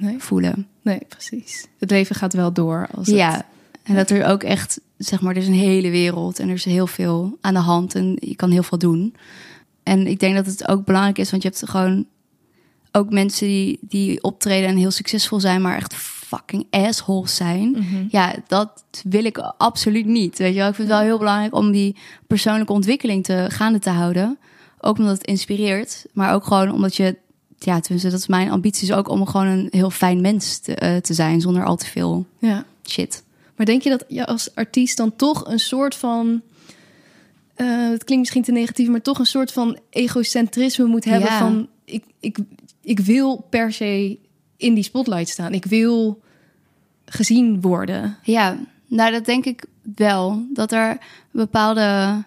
[0.00, 0.66] Nee, voelen.
[0.90, 1.66] Nee, precies.
[1.78, 2.86] Het leven gaat wel door.
[2.94, 3.46] Als het- Ja,
[3.82, 6.64] en dat er ook echt, zeg maar, er is een hele wereld en er is
[6.64, 9.14] heel veel aan de hand en je kan heel veel doen.
[9.82, 12.06] En ik denk dat het ook belangrijk is, want je hebt gewoon
[12.92, 17.70] ook mensen die, die optreden en heel succesvol zijn, maar echt fucking assholes zijn.
[17.70, 18.04] Mhm.
[18.08, 20.38] Ja, dat wil ik absoluut niet.
[20.38, 20.68] Weet je wel?
[20.68, 24.38] Ik vind het wel heel belangrijk om die persoonlijke ontwikkeling te gaande te houden.
[24.80, 27.16] Ook omdat het inspireert, maar ook gewoon omdat je,
[27.64, 30.74] ja, tenminste, dat is mijn ambitie, is ook om gewoon een heel fijn mens te,
[30.74, 32.64] eh, te zijn zonder al te veel ja.
[32.88, 33.22] shit.
[33.56, 36.42] Maar denk je dat je als artiest dan toch een soort van...
[37.54, 41.38] eh, het klinkt misschien te negatief, maar toch een soort van egocentrisme moet hebben Ja.
[41.38, 41.68] van...
[41.84, 42.38] Ik, ik,
[42.82, 44.18] ik wil per se
[44.56, 45.52] in die spotlight staan.
[45.52, 46.20] Ik wil
[47.04, 48.16] gezien worden.
[48.22, 49.64] Ja, nou dat denk ik
[49.96, 50.46] wel.
[50.52, 50.98] Dat er een
[51.30, 52.22] bepaalde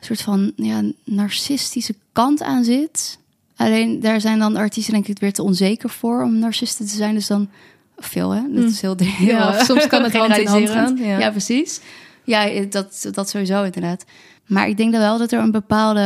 [0.00, 3.18] soort van ja, narcistische kant aan zit.
[3.60, 7.14] Alleen daar zijn dan artiesten denk ik weer te onzeker voor om narcisten te zijn.
[7.14, 7.50] Dus dan
[7.96, 8.40] veel hè.
[8.42, 8.68] Dat Hm.
[8.68, 11.18] is heel, heel Ja, soms kan het hand in hand gaan, ja.
[11.18, 11.30] Ja.
[11.30, 11.80] precies.
[12.24, 14.04] Ja, dat, dat sowieso inderdaad.
[14.46, 16.00] Maar ik denk dan wel dat er een bepaalde...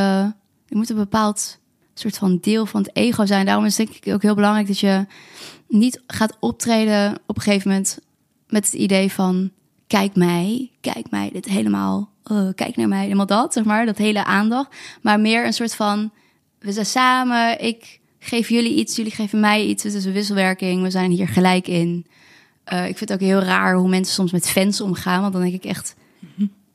[0.69, 1.59] Er moet een bepaald
[1.95, 3.47] soort van deel van het ego zijn.
[3.47, 5.07] Daarom is het denk ik ook heel belangrijk dat je
[5.69, 7.99] niet gaat optreden op een gegeven moment
[8.49, 9.51] met het idee van
[9.87, 13.99] kijk mij, kijk mij, dit helemaal, eh, kijk naar mij, helemaal dat, zeg maar, dat
[13.99, 14.77] hele aandacht.
[15.03, 16.11] Maar meer een soort van,
[16.65, 20.83] we zijn samen, ik geef jullie iets, jullie geven mij iets, het is een wisselwerking,
[20.83, 22.07] we zijn hier gelijk in.
[22.65, 25.43] Eh, ik vind het ook heel raar hoe mensen soms met fans omgaan, want dan
[25.43, 25.95] denk ik echt,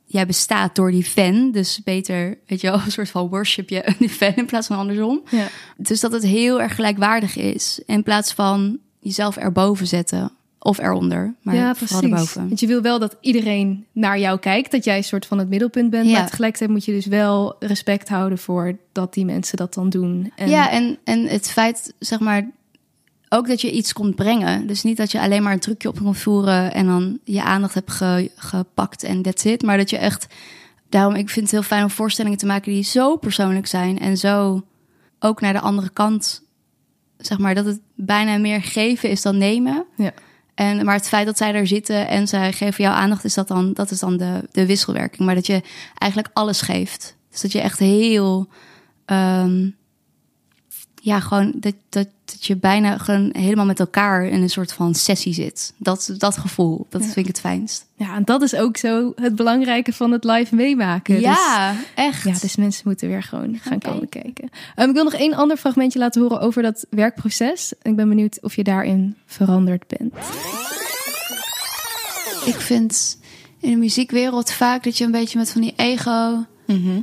[0.04, 3.94] jij bestaat door die fan, dus beter, weet je wel, een soort van worship je
[3.98, 5.22] die fan in plaats van andersom.
[5.30, 5.48] Ja.
[5.76, 7.80] Dus dat het heel erg gelijkwaardig is.
[7.86, 10.32] In plaats van jezelf erboven zetten.
[10.62, 11.34] Of eronder.
[11.42, 12.46] Maar ja, vooral erboven.
[12.48, 15.48] Want je wil wel dat iedereen naar jou kijkt, dat jij een soort van het
[15.48, 16.06] middelpunt bent.
[16.10, 16.18] Ja.
[16.18, 20.32] Maar tegelijkertijd moet je dus wel respect houden voor dat die mensen dat dan doen.
[20.36, 22.50] En, Ja, en, en het feit, zeg maar,
[23.28, 24.66] ook dat je iets komt brengen.
[24.66, 27.74] Dus niet dat je alleen maar een trucje op kon voeren en dan je aandacht
[27.74, 29.62] hebt ge- gepakt en that's it.
[29.62, 30.26] Maar dat je echt,
[30.88, 34.16] daarom, ik vind het heel fijn om voorstellingen te maken die zo persoonlijk zijn en
[34.16, 34.64] zo
[35.18, 36.42] ook naar de andere kant,
[37.18, 39.84] zeg maar, dat het bijna meer geven is dan nemen.
[39.96, 40.12] Ja.
[40.60, 43.48] En, maar het feit dat zij daar zitten en zij geven jou aandacht, is dat
[43.48, 45.26] dan, dat is dan de, de wisselwerking.
[45.26, 45.62] Maar dat je
[45.98, 47.16] eigenlijk alles geeft.
[47.30, 48.48] Dus dat je echt heel,
[49.04, 49.70] ehm,
[51.02, 54.94] ja, gewoon dat, dat, dat je bijna gewoon helemaal met elkaar in een soort van
[54.94, 55.72] sessie zit.
[55.76, 57.06] Dat, dat gevoel, dat Ja.
[57.06, 57.86] vind ik het fijnst.
[57.96, 61.14] Ja, en dat is ook zo het belangrijke van het live meemaken.
[61.14, 62.22] Dus- ja, echt.
[62.24, 64.48] Ja, dus mensen moeten weer gewoon gaan komen kijken.
[64.74, 67.72] Ehm, ik wil nog één ander fragmentje laten horen over dat werkproces.
[67.82, 70.14] Ik ben benieuwd of je daarin veranderd bent.
[72.44, 73.18] Ik vind
[73.60, 76.44] in de muziekwereld vaak dat je een beetje met van die ego,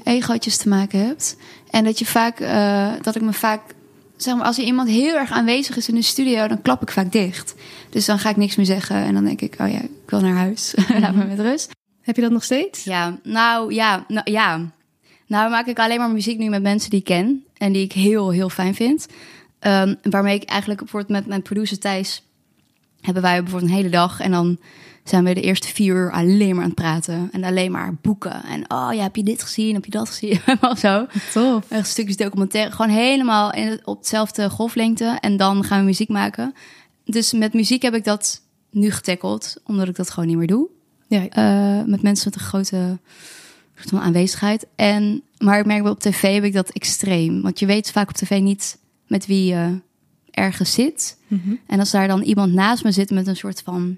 [0.04, 1.36] egootjes te maken hebt.
[1.72, 3.62] En dat je vaak, eh, dat ik me vaak,
[4.18, 6.92] zeg maar, als er iemand heel erg aanwezig is in de studio, dan klap ik
[6.92, 7.56] vaak dicht.
[7.90, 10.22] Dus dan ga ik niks meer zeggen en dan denk ik, oh ja, ik wil
[10.22, 10.74] naar huis.
[11.02, 11.72] Laat me met rust.
[12.02, 12.84] Heb je dat nog steeds?
[12.84, 14.72] Ja, nou ja, nou, ja.
[15.28, 17.92] Nou maak ik alleen maar muziek nu met mensen die ik ken en die ik
[17.92, 19.08] heel, heel fijn vind.
[19.60, 22.24] Ehm, waarmee ik eigenlijk bijvoorbeeld met mijn producer Thijs
[23.02, 24.58] hebben wij bijvoorbeeld een hele dag en dan
[25.10, 28.44] zijn we de eerste vier uur alleen maar aan het praten en alleen maar boeken
[28.44, 31.06] en oh ja, heb je dit gezien, heb je dat gezien, of zo.
[31.34, 31.66] Tof.
[31.70, 36.54] Echt stukjes documentaire, gewoon helemaal in op hetzelfde golflengte en dan gaan we muziek maken.
[37.06, 38.42] Dus met muziek heb ik dat
[38.72, 40.68] nu getackeld, omdat ik dat gewoon niet meer doe.
[41.08, 42.98] Ja, Eh, met mensen met een grote
[43.76, 44.68] van aanwezigheid.
[44.76, 47.42] En, maar ik merk wel op tv heb ik dat extreem.
[47.42, 49.80] Want je weet vaak op tv niet met wie je
[50.32, 51.18] ergens zit.
[51.28, 51.56] Mhm.
[51.68, 53.98] En als daar dan iemand naast me zit met een soort van...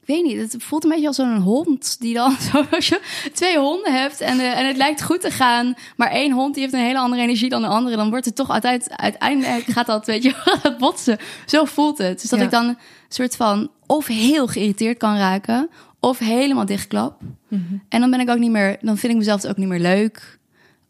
[0.00, 2.32] Ik weet niet, het voelt een beetje als zo'n hond die dan...
[2.52, 3.00] Zo, als je
[3.34, 5.74] twee honden hebt en, eh, en het lijkt goed te gaan...
[5.96, 7.96] maar één hond die heeft een hele andere energie dan de andere...
[7.96, 10.34] dan wordt het toch altijd, uiteindelijk gaat dat, weet je,
[10.78, 11.18] botsen.
[11.46, 12.20] Zo voelt het.
[12.20, 12.44] Dus dat Ja.
[12.44, 15.68] ik dan een soort van of heel geïrriteerd kan raken...
[16.00, 17.20] of helemaal dichtklap.
[17.48, 17.62] Mhm.
[17.88, 20.38] En dan ben ik ook niet meer, dan vind ik mezelf ook niet meer leuk.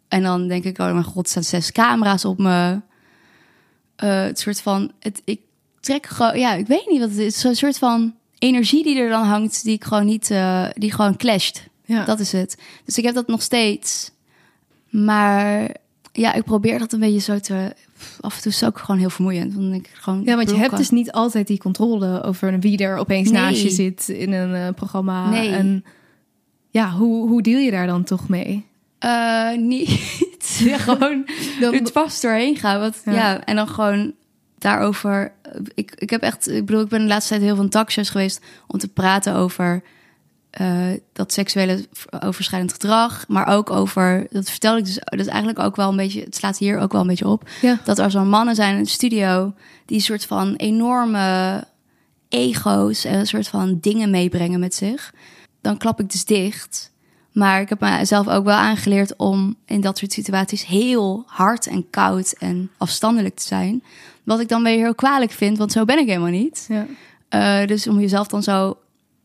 [0.08, 2.80] En dan denk ik, oh mijn god, er staan zes camera's op me.
[3.96, 5.40] Eh, het soort van, het, ik
[5.80, 7.40] trek gewoon, ja, ik weet niet wat het is.
[7.40, 11.16] Zo'n soort van energie die er dan hangt, die ik gewoon niet, eh, die gewoon
[11.16, 11.68] clasht.
[11.84, 12.04] Ja.
[12.04, 12.56] Dat is het.
[12.84, 14.10] Dus ik heb dat nog steeds.
[14.90, 15.74] Maar
[16.12, 17.74] ja, ik probeer dat een beetje zo te.
[18.20, 19.54] Af en toe is het ook gewoon heel vermoeiend.
[19.54, 22.96] Want ik gewoon ja, want je hebt dus niet altijd die controle over wie er
[22.96, 23.40] opeens Nee.
[23.40, 25.28] naast je zit in een eh, programma.
[25.30, 25.50] Nee.
[25.50, 25.84] En
[26.70, 28.66] ja, hoe, hoe deel je daar dan toch mee?
[28.98, 29.88] Eh, niet.
[30.58, 31.24] Ja, gewoon
[31.60, 32.80] Dan- het vast doorheen gaan.
[32.80, 33.12] Wat, Ja.
[33.12, 33.44] ja.
[33.44, 34.12] en dan gewoon
[34.60, 35.32] daarover.
[35.74, 38.40] Ik, ik heb echt, ik bedoel, ik ben de laatste tijd heel veel talkshows geweest
[38.66, 39.82] om te praten over
[40.50, 41.86] eh, dat seksuele
[42.20, 44.98] overschrijdend gedrag, maar ook over dat vertelde ik dus.
[45.04, 46.22] Dat is eigenlijk ook wel een beetje.
[46.22, 47.48] Het slaat hier ook wel een beetje op.
[47.60, 47.78] Ja.
[47.84, 49.54] Dat er zo'n mannen zijn in de studio
[49.86, 51.64] die een soort van enorme
[52.28, 55.14] ego's en een soort van dingen meebrengen met zich.
[55.60, 56.90] Dan klap ik dus dicht.
[57.32, 61.90] Maar ik heb mezelf ook wel aangeleerd om in dat soort situaties heel hard en
[61.90, 63.82] koud en afstandelijk te zijn.
[64.30, 66.68] Wat ik dan weer heel kwalijk vind, want zo ben ik helemaal niet.
[66.68, 66.86] Ja.
[67.28, 68.78] Eh, dus om jezelf dan zo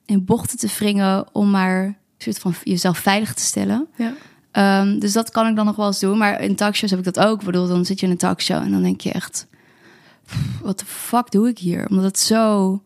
[0.05, 3.87] in bochten te wringen om maar een soort van jezelf veilig te stellen.
[3.95, 4.13] Ja.
[4.51, 6.17] Ehm, dus dat kan ik dan nog wel eens doen.
[6.17, 7.39] Maar in talkshows heb ik dat ook.
[7.39, 9.47] Ik bedoel, dan zit je in een talkshow en dan denk je echt...
[10.61, 11.87] Wat de fuck doe ik hier?
[11.89, 12.81] Omdat het zo...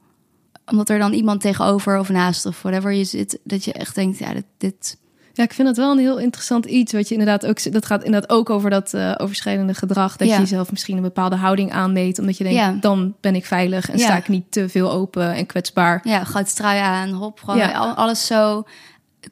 [0.66, 3.40] Omdat er dan iemand tegenover of naast of whatever je zit...
[3.44, 4.46] dat je echt denkt, ja, dit...
[4.58, 4.98] dit
[5.40, 6.94] Ja, ik vind het wel een heel interessant iets.
[6.94, 7.72] Wat je inderdaad ook.
[7.72, 10.16] Dat gaat inderdaad ook over dat eh, overschrijdende gedrag.
[10.18, 10.34] Dat Ja.
[10.34, 12.20] je jezelf misschien een bepaalde houding aanmeet.
[12.20, 12.78] Omdat je denkt, Ja.
[12.80, 14.04] dan ben ik veilig en Ja.
[14.04, 16.02] sta ik niet te veel open en kwetsbaar.
[16.04, 18.64] ja, goud trui aan, hop, gewoon alles zo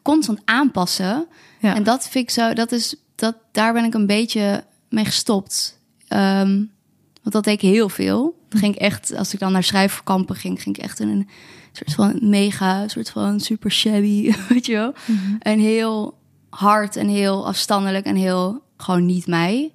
[0.01, 1.27] constant aanpassen.
[1.59, 1.75] Ja.
[1.75, 5.79] En dat vind ik zo, dat is, dat, daar ben ik een beetje mee gestopt.
[6.07, 6.55] Ehm,
[7.21, 8.39] want dat deed ik heel veel.
[8.49, 11.29] Dan ging ik echt, als ik dan naar schrijfkampen ging, ging ik echt in een
[11.77, 14.93] soort van mega, soort van super shabby, weet je wel.
[15.39, 16.17] En heel
[16.49, 19.71] hard en heel afstandelijk en heel gewoon niet mij.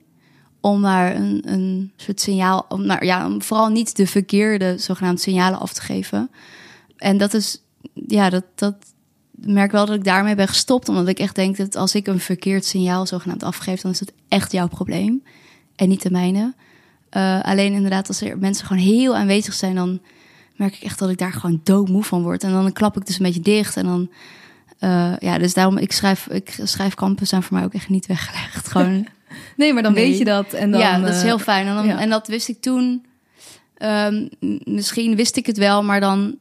[0.61, 5.21] Om maar een, een soort signaal, om naar, ja, om vooral niet de verkeerde zogenaamde
[5.21, 6.31] signalen af te geven.
[6.97, 7.63] En dat is,
[8.07, 8.75] ja, dat, dat
[9.31, 10.89] merk wel dat ik daarmee ben gestopt.
[10.89, 14.13] Omdat ik echt denk dat als ik een verkeerd signaal zogenaamd afgeef, dan is het
[14.29, 15.23] echt jouw probleem.
[15.77, 16.55] En niet de mijne.
[17.09, 20.01] Eh, alleen inderdaad, als er mensen gewoon heel aanwezig zijn, dan
[20.63, 22.45] merk ik echt dat ik daar gewoon doodmoe van word.
[22.45, 23.77] En dan klap ik dus een beetje dicht.
[23.77, 24.11] En dan,
[24.79, 28.69] eh, ja, dus daarom, ik schrijf, ik schrijfkampen zijn voor mij ook echt niet weggelegd.
[28.69, 29.07] Gewoon,
[29.57, 30.09] Nee, maar dan Nee.
[30.09, 30.53] weet je dat.
[30.53, 31.67] En dan, ja, dat is eh, heel fijn.
[31.67, 31.99] En, dan, ja.
[31.99, 33.07] en dat wist ik toen.
[33.77, 34.29] Ehm,
[34.65, 36.37] misschien wist ik het wel, maar dan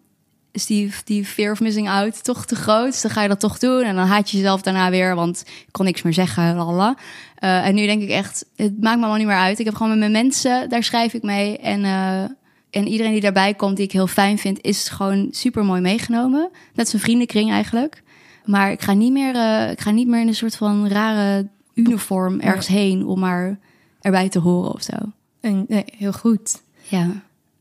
[0.52, 2.92] is die, die fear of missing out toch te groot.
[2.92, 3.82] Dus dan ga je dat toch doen.
[3.82, 6.56] En dan haat je jezelf daarna weer, want ik kon niks meer zeggen.
[6.56, 6.96] Lala.
[7.36, 9.60] Eh, en nu denk ik echt, het maakt me allemaal niet meer uit.
[9.60, 11.58] Ik heb gewoon met mijn mensen, daar schrijf ik mee.
[11.58, 11.84] En
[12.72, 16.50] En iedereen die daarbij komt, die ik heel fijn vind, is gewoon super mooi meegenomen.
[16.74, 18.04] Net zijn vriendenkring eigenlijk.
[18.46, 21.48] Maar ik ga niet meer, uh, ik ga niet meer in een soort van rare
[21.74, 23.60] uniform ergens heen om maar
[24.02, 24.94] erbij te horen of zo.
[25.40, 26.62] En, nee, heel goed.
[26.88, 27.04] Ja.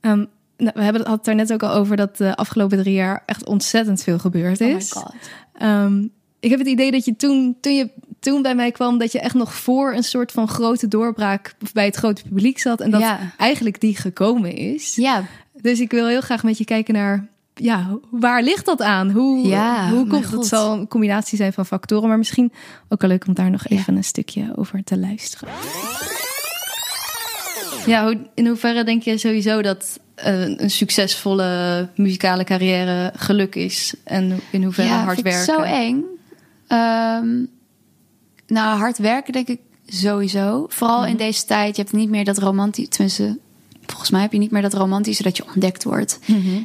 [0.01, 3.23] Um, nou, we hebben het daar net ook al over dat de afgelopen drie jaar
[3.27, 4.94] echt ontzettend veel gebeurd is.
[4.94, 5.14] Oh my god.
[5.62, 9.12] Um, ik heb het idee dat je toen, toen je toen bij mij kwam, dat
[9.12, 12.80] je echt nog voor een soort van grote doorbraak bij het grote publiek zat.
[12.80, 13.18] En dat Ja.
[13.37, 14.94] eigenlijk die gekomen is.
[14.94, 15.24] Ja,
[15.62, 17.28] Dus ik wil heel graag met je kijken naar.
[17.54, 19.11] Ja, waar ligt dat aan?
[19.11, 20.46] Hoe, Ja, hoe komt het?
[20.46, 22.52] zal een combinatie zijn van factoren, maar misschien
[22.88, 23.76] ook wel leuk om daar nog Ja.
[23.76, 25.48] even een stukje over te luisteren.
[27.87, 33.94] Ja, in hoeverre denk je sowieso dat eh, een succesvolle muzikale carrière geluk is?
[34.04, 35.44] En in hoeverre ja, hard werken?
[35.44, 36.02] zo eng.
[36.66, 37.44] Ehm,
[38.50, 40.66] nou, hard werken denk ik sowieso.
[40.68, 41.76] Vooral in deze tijd.
[41.76, 42.88] Je hebt niet meer dat romantisch...
[42.88, 43.38] Tenminste,
[43.86, 45.22] volgens mij heb je niet meer dat romantische...
[45.22, 46.18] dat je ontdekt wordt.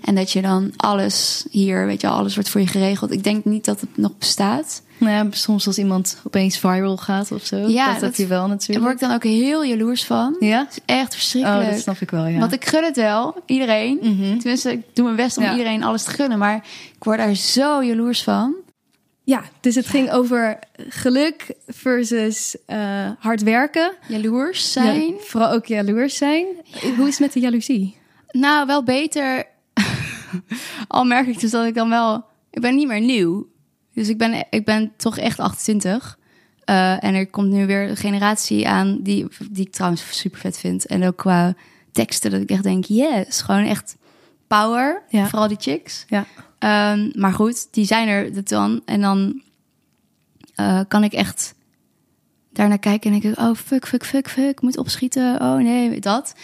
[0.03, 3.11] En dat je dan alles hier, weet je, alles wordt voor je geregeld.
[3.11, 4.81] Ik denk niet dat het nog bestaat.
[4.97, 7.55] Nou ja, soms als iemand opeens viral gaat of zo.
[7.57, 8.85] Ja, dat, dat- heb je wel Daar natuurlijk.
[8.85, 10.35] word ik dan ook heel jaloers van.
[10.39, 10.67] Ja?
[10.69, 11.63] Is echt verschrikkelijk.
[11.65, 12.39] Oh, dat snap ik wel, ja.
[12.39, 13.97] Want ik gun het wel, iedereen.
[14.01, 14.37] Mhm.
[14.37, 15.51] Tenminste, ik doe mijn best om Ja.
[15.51, 16.37] iedereen alles te gunnen.
[16.37, 16.55] Maar
[16.95, 18.53] ik word daar zo jaloers van.
[19.25, 23.93] Ja, dus het ging over geluk versus eh, hard werken.
[24.07, 25.01] Jaloers zijn.
[25.01, 26.45] Ja, vooral ook jaloers zijn.
[26.97, 27.97] Hoe is het met de jaloezie?
[28.31, 29.45] Nou, wel beter.
[30.87, 32.25] Al merk ik dus dat ik dan wel.
[32.51, 33.47] Ik ben niet meer nieuw.
[33.93, 36.17] Dus ik ben, ik ben toch echt 28.
[36.63, 40.57] Eh, en er komt nu weer een generatie aan die, die ik trouwens super vet
[40.57, 40.85] vind.
[40.85, 41.55] En ook qua
[41.91, 43.95] teksten dat ik echt denk, yes, gewoon echt
[44.47, 45.03] power.
[45.09, 45.27] Ja.
[45.27, 46.05] Vooral die chicks.
[46.07, 46.25] Ja.
[46.59, 48.81] Ehm, maar goed, die zijn er dan.
[48.85, 49.41] En dan
[50.55, 51.55] eh, kan ik echt
[52.51, 55.41] daarnaar kijken en denk ik, oh fuck, fuck, fuck, fuck, ik moet opschieten.
[55.41, 56.35] Oh nee, dat.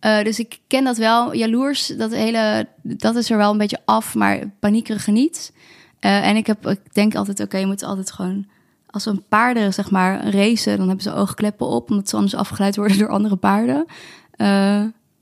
[0.00, 1.34] Eh, dus ik ken dat wel.
[1.34, 5.52] Jaloers, dat hele, dat is er wel een beetje af, maar paniekerige niet.
[5.98, 8.46] Eh, en ik, heb, ik denk altijd, oké, je moet altijd gewoon...
[8.86, 11.90] Als een paarden, zeg maar, racen, dan hebben ze oogkleppen op...
[11.90, 13.86] omdat ze anders afgeleid worden door andere paarden.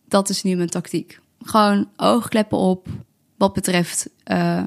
[0.09, 1.21] Dat is nu mijn tactiek.
[1.39, 2.89] Gewoon oogkleppen op,
[3.37, 4.63] wat betreft eh,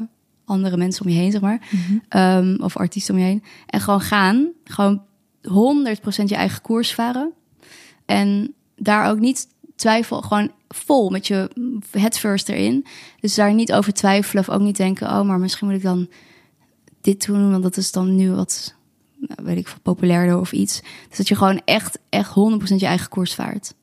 [0.45, 1.61] andere mensen om je heen, zeg maar.
[2.09, 3.43] Ehm, of artiesten om je heen.
[3.65, 4.51] En gewoon gaan.
[4.63, 5.03] Gewoon
[5.41, 7.31] 100% je eigen koers varen.
[8.05, 11.49] En daar ook niet twijfel, gewoon vol met je
[11.91, 12.85] head first erin.
[13.19, 16.09] Dus daar niet over twijfelen of ook niet denken, oh, maar misschien moet ik dan
[17.01, 18.75] dit doen, want dat is dan nu wat,
[19.17, 20.81] nou, weet ik veel, populairder of iets.
[21.07, 23.73] Dus dat je gewoon echt, echt 100% je eigen koers vaart.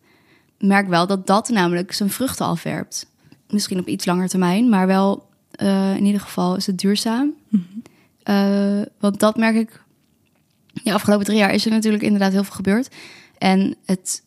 [0.58, 3.06] Merk wel dat dat namelijk zijn vruchten afwerpt.
[3.48, 7.34] Misschien op iets langer termijn, maar wel eh, in ieder geval is het duurzaam.
[8.22, 9.82] Eh, want dat merk ik.
[10.82, 12.88] De afgelopen drie jaar is er natuurlijk inderdaad heel veel gebeurd.
[13.38, 14.22] En het,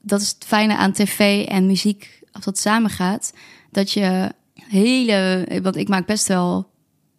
[0.00, 3.32] dat is het fijne aan tv en muziek, als dat samengaat.
[3.70, 5.46] Dat je hele.
[5.62, 6.72] Want ik maak best wel.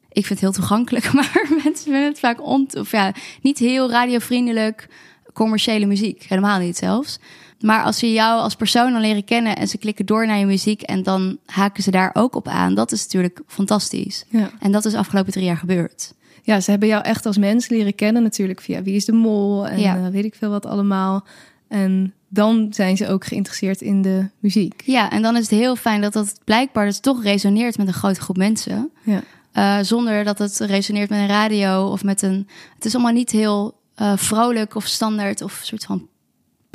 [0.10, 3.90] Ik vind het heel toegankelijk, maar mensen vinden het vaak on, of ja, niet heel
[3.90, 4.88] radiovriendelijk
[5.34, 6.24] commerciële muziek.
[6.24, 7.20] Helemaal niet zelfs.
[7.60, 10.46] Maar als ze jou als persoon dan leren kennen en ze klikken door naar je
[10.46, 14.26] muziek en dan haken ze daar ook op aan, dat is natuurlijk fantastisch.
[14.30, 14.50] Ja.
[14.60, 16.14] En dat is de afgelopen drie jaar gebeurd.
[16.44, 19.68] ja, ze hebben jou echt als mens leren kennen natuurlijk via Wie is de Mol
[19.68, 19.96] en Ja.
[19.98, 21.26] eh, weet ik veel wat allemaal.
[21.68, 24.82] En dan zijn ze ook geïnteresseerd in de muziek.
[24.86, 27.94] Ja, en dan is het heel fijn dat dat blijkbaar dus toch resoneert met een
[27.94, 28.90] grote groep mensen.
[29.04, 29.22] Ja.
[29.52, 32.48] Eh, zonder dat het resoneert met een radio of met een.
[32.76, 36.08] Het is allemaal niet heel eh, vrolijk of standaard of soort van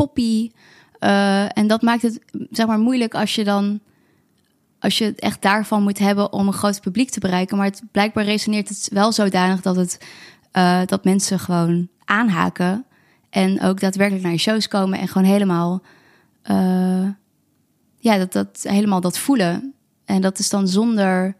[0.01, 0.51] poppy.
[0.99, 3.81] Eh, en dat maakt het zeg maar moeilijk als je dan.
[4.79, 7.57] Als je het echt daarvan moet hebben om een groot publiek te bereiken.
[7.57, 9.99] Maar het, blijkbaar resoneert het wel zodanig dat, het,
[10.53, 12.85] eh, dat mensen gewoon aanhaken.
[13.31, 15.83] En ook daadwerkelijk naar je shows komen en gewoon helemaal.
[16.43, 17.09] eh,
[17.99, 19.75] ja, dat, dat helemaal dat voelen.
[20.05, 21.37] En dat is dan zonder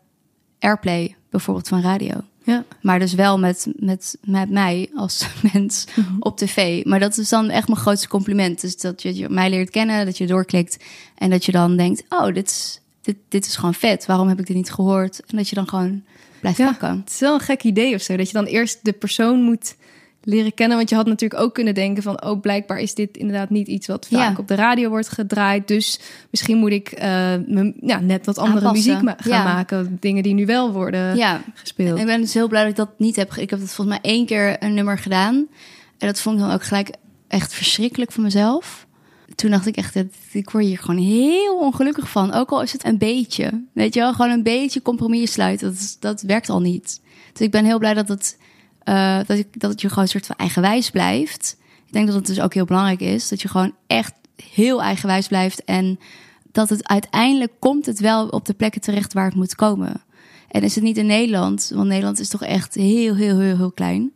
[0.59, 2.21] airplay, bijvoorbeeld van radio.
[2.43, 2.65] Ja.
[2.81, 5.85] Maar dus wel met, met, met mij als mens
[6.21, 6.85] op tv.
[6.85, 8.61] Maar dat is dan echt mijn grootste compliment.
[8.61, 10.85] Dus dat je, je mij leert kennen, dat je doorklikt.
[11.15, 14.07] En dat je dan denkt, oh, dit is, dit, dit is gewoon vet.
[14.07, 15.21] Waarom heb ik dit niet gehoord?
[15.27, 16.03] En dat je dan gewoon
[16.41, 16.99] blijft Ja, pakken.
[17.01, 18.17] het is wel een gek idee of zo.
[18.17, 19.77] Dat je dan eerst de persoon moet
[20.23, 20.77] leren kennen.
[20.77, 22.25] Want je had natuurlijk ook kunnen denken van...
[22.25, 24.39] oh, blijkbaar is dit inderdaad niet iets wat vaak Ja.
[24.39, 25.69] op de radio wordt gedraaid.
[25.69, 26.01] Dus
[26.31, 27.09] misschien moet ik eh,
[27.47, 28.91] me, ja, net wat andere Aanpassen.
[28.91, 29.45] muziek ma- gaan Ja.
[29.45, 29.97] maken.
[30.01, 31.99] Dingen die nu wel worden Ja, gespeeld.
[31.99, 33.33] ik ben dus heel blij dat ik dat niet heb.
[33.35, 35.35] Ik heb het volgens mij één keer een nummer gedaan.
[35.99, 36.91] En dat vond ik dan ook gelijk
[37.29, 38.87] echt verschrikkelijk voor mezelf.
[39.35, 42.33] Toen dacht ik echt, dat- ik word hier gewoon heel ongelukkig van.
[42.33, 43.65] Ook al is het een beetje.
[43.73, 45.69] Weet je wel, gewoon een beetje compromis sluiten.
[45.69, 47.01] Dat, dat werkt al niet.
[47.33, 48.39] Dus ik ben heel blij dat het,
[48.83, 51.57] eh, dat, ik, dat je gewoon een soort van eigenwijs blijft.
[51.87, 53.29] Ik denk dat het dus ook heel belangrijk is.
[53.29, 54.13] Dat je gewoon echt
[54.53, 55.65] heel eigenwijs blijft.
[55.65, 55.99] En
[56.53, 60.03] dat het uiteindelijk komt het wel op de plekken terecht waar het moet komen.
[60.49, 63.73] En is het niet in Nederland, want Nederland is toch echt heel, heel, heel, heel
[63.73, 64.13] klein.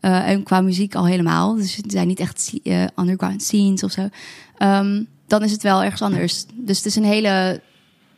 [0.00, 1.54] Uh, en qua muziek al helemaal.
[1.54, 4.08] Dus het zijn niet echt uh, underground scenes of zo.
[4.58, 6.44] Um, dan is het wel ergens anders.
[6.54, 7.60] Dus het is een hele.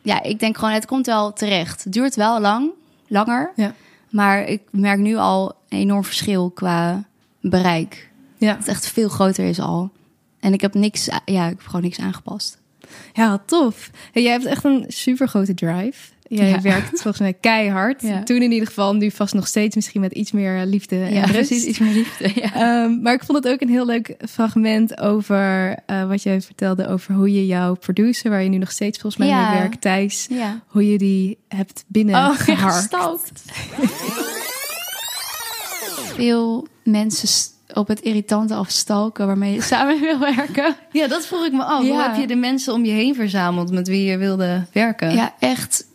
[0.01, 1.83] Ja, ik denk gewoon, het komt wel terecht.
[1.83, 2.69] Het duurt wel lang,
[3.07, 3.51] langer.
[3.55, 3.75] Ja.
[4.13, 7.03] Maar ik merk nu al een enorm verschil qua
[7.41, 8.11] bereik.
[8.37, 8.49] Ja.
[8.49, 9.91] Dat het echt veel groter is al.
[10.39, 12.61] En ik heb niks, ja, ik heb gewoon niks aangepast.
[13.13, 13.89] Ja, tof.
[14.11, 16.12] Hey, jij hebt echt een super grote drive.
[16.37, 16.61] Jij Ja.
[16.61, 18.01] werkt volgens mij keihard.
[18.01, 18.23] Ja.
[18.23, 21.13] Toen in ieder geval, nu vast nog steeds misschien met iets meer eh, liefde en
[21.13, 21.33] Ja, rust.
[21.33, 21.63] precies.
[21.65, 22.31] Iets meer liefde.
[22.35, 22.53] Ja.
[22.83, 26.87] Ehm, maar ik vond het ook een heel leuk fragment over eh, wat jij vertelde
[26.87, 29.49] over hoe je jouw producer, waar je nu nog steeds volgens mij Ja.
[29.49, 30.59] mee werkt, Thijs, ja.
[30.67, 32.39] hoe je die hebt binnen Oh.
[36.15, 40.75] Veel mensen op het irritante afstalken waarmee je samen wil werken.
[40.91, 41.81] Ja, dat vroeg ik me af.
[41.87, 45.13] Hoe heb je de mensen om je heen verzameld met wie je wilde werken?
[45.15, 45.85] Ja, echt,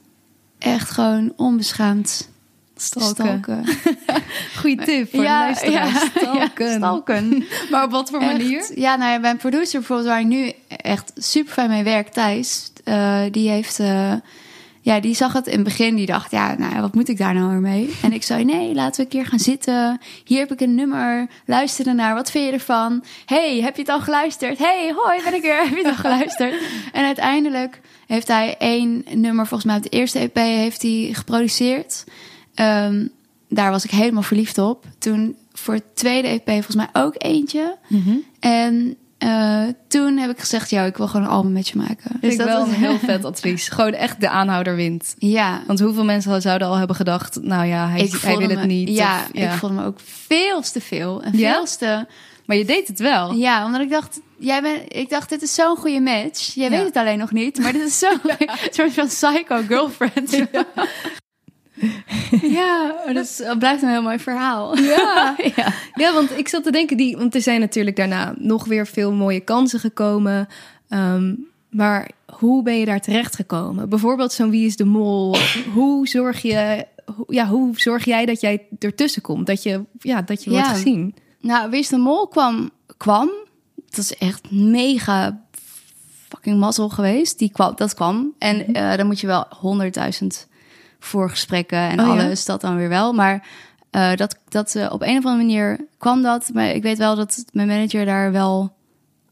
[0.58, 2.28] echt gewoon onbeschaamd
[2.80, 3.14] Stalken.
[3.14, 3.64] stalken.
[4.60, 6.00] Goeie tip voor de luisteraars.
[6.00, 6.70] Stalken.
[6.70, 7.44] ja, stalken.
[7.70, 8.70] Maar op wat voor manier?
[8.74, 12.72] Ja, nou ja, mijn producer bijvoorbeeld, waar ik nu echt super fijn mee werk, Thijs,
[12.84, 14.12] eh, die heeft, eh,
[14.80, 15.94] ja, die zag het in het begin.
[15.94, 17.96] Die dacht, ja, nou, wat moet ik daar nou weer mee?
[18.02, 20.00] En ik zei, nee, laten we een keer gaan zitten.
[20.24, 21.26] Hier heb ik een nummer.
[21.44, 22.14] Luister ernaar.
[22.14, 23.04] Wat vind je ervan?
[23.26, 24.58] hey, heb je het al geluisterd?
[24.58, 25.62] hey, hoi, ben ik weer.
[25.68, 26.54] Heb je het al geluisterd?
[26.92, 32.04] En uiteindelijk heeft hij één nummer, volgens mij op de eerste EP, heeft hij geproduceerd.
[32.54, 33.06] Ehm,
[33.48, 34.84] daar was ik helemaal verliefd op.
[34.98, 37.76] Toen voor het tweede EP volgens mij ook eentje.
[37.88, 38.16] Mhm.
[38.40, 42.10] En eh, toen heb ik gezegd, ja, ik wil gewoon een album met je maken.
[42.20, 43.68] Dus dat wel was- een heel vet advies.
[43.68, 45.14] Gewoon echt de aanhouder wint.
[45.18, 47.38] Ja, Want hoeveel mensen zouden al hebben gedacht...
[47.42, 48.88] nou ja, hij, hij wil het niet.
[48.88, 51.22] Ja, of- ik vond me ook veel te veel.
[51.22, 51.52] En Ja?
[51.52, 52.06] veel te...
[52.46, 53.32] Maar je deed het wel.
[53.32, 56.54] Ja, omdat ik dacht, jij bent, ik dacht, dit is zo'n goede match.
[56.54, 56.76] Jij Ja.
[56.76, 58.20] weet het alleen nog niet, maar dit is zo'n
[58.70, 60.42] soort van psycho girlfriend.
[62.58, 64.76] Ja, maar dat, is- blijft een heel mooi verhaal.
[64.78, 65.34] Ja.
[65.56, 65.72] ja.
[65.94, 69.12] Ja, want ik zat te denken, die, want er zijn natuurlijk daarna nog weer veel
[69.12, 70.48] mooie kansen gekomen.
[70.88, 71.34] Ehm,
[71.70, 73.88] maar hoe ben je daar terecht gekomen?
[73.88, 75.36] Bijvoorbeeld zo'n Wie is de Mol.
[75.74, 76.86] hoe zorg je,
[77.28, 79.46] ja, hoe zorg jij dat jij ertussen komt?
[79.46, 81.14] Dat je, ja, dat je wordt gezien?
[81.40, 83.30] Nou, Wie is de Mol kwam, kwam.
[83.90, 85.40] Dat is echt mega
[86.28, 87.38] fucking mazzel geweest.
[87.38, 88.34] Die kwam, dat kwam.
[88.38, 90.48] En eh, dan moet je wel honderdduizend
[90.98, 92.12] voorgesprekken en Oh ja?
[92.12, 93.12] alles, dat dan weer wel.
[93.12, 93.46] Maar
[93.90, 96.50] eh, dat, dat eh, op een of andere manier kwam dat.
[96.52, 98.76] Maar ik weet wel dat mijn manager daar wel...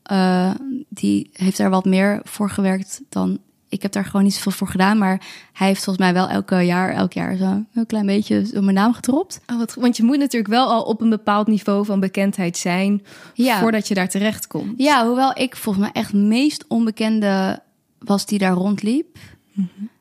[0.02, 0.50] eh,
[0.88, 3.38] die heeft daar wat meer voor gewerkt dan...
[3.68, 4.98] Ik heb daar gewoon niet zoveel voor gedaan.
[4.98, 5.20] Maar
[5.52, 8.74] hij heeft volgens mij wel elke jaar, elk jaar zo een klein beetje op mijn
[8.74, 9.40] naam gedropt.
[9.46, 13.02] Oh, wat, want je moet natuurlijk wel al op een bepaald niveau van bekendheid zijn...
[13.34, 13.58] Ja.
[13.58, 14.74] voordat je daar terecht komt.
[14.76, 17.62] Ja, hoewel ik volgens mij echt meest onbekende
[17.98, 19.18] was die daar rondliep.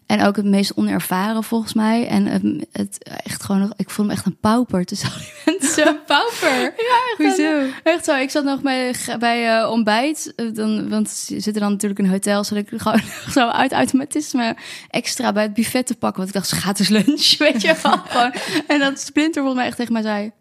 [0.05, 2.07] En ook het meest onervaren volgens mij.
[2.07, 5.31] En het, het echt gewoon, nog- ik voelde me echt een pauper tussen al die
[5.59, 5.87] mensen.
[5.87, 6.61] Een pauper.
[6.61, 7.61] Ja, echt, Hoezo?
[7.83, 8.15] echt zo.
[8.15, 10.33] Ik zat nog bij, bij eh, ontbijt.
[10.35, 12.47] eh, Dan, want ze zitten dan natuurlijk in hotels.
[12.47, 13.01] Zat ik gewoon
[13.33, 14.55] zo uit automatisme
[14.89, 16.17] extra bij het buffet te pakken.
[16.23, 18.01] Want ik dacht, gratis lunch, weet je wel.
[18.67, 20.31] En dat Splinter volgens mij echt tegen mij zei...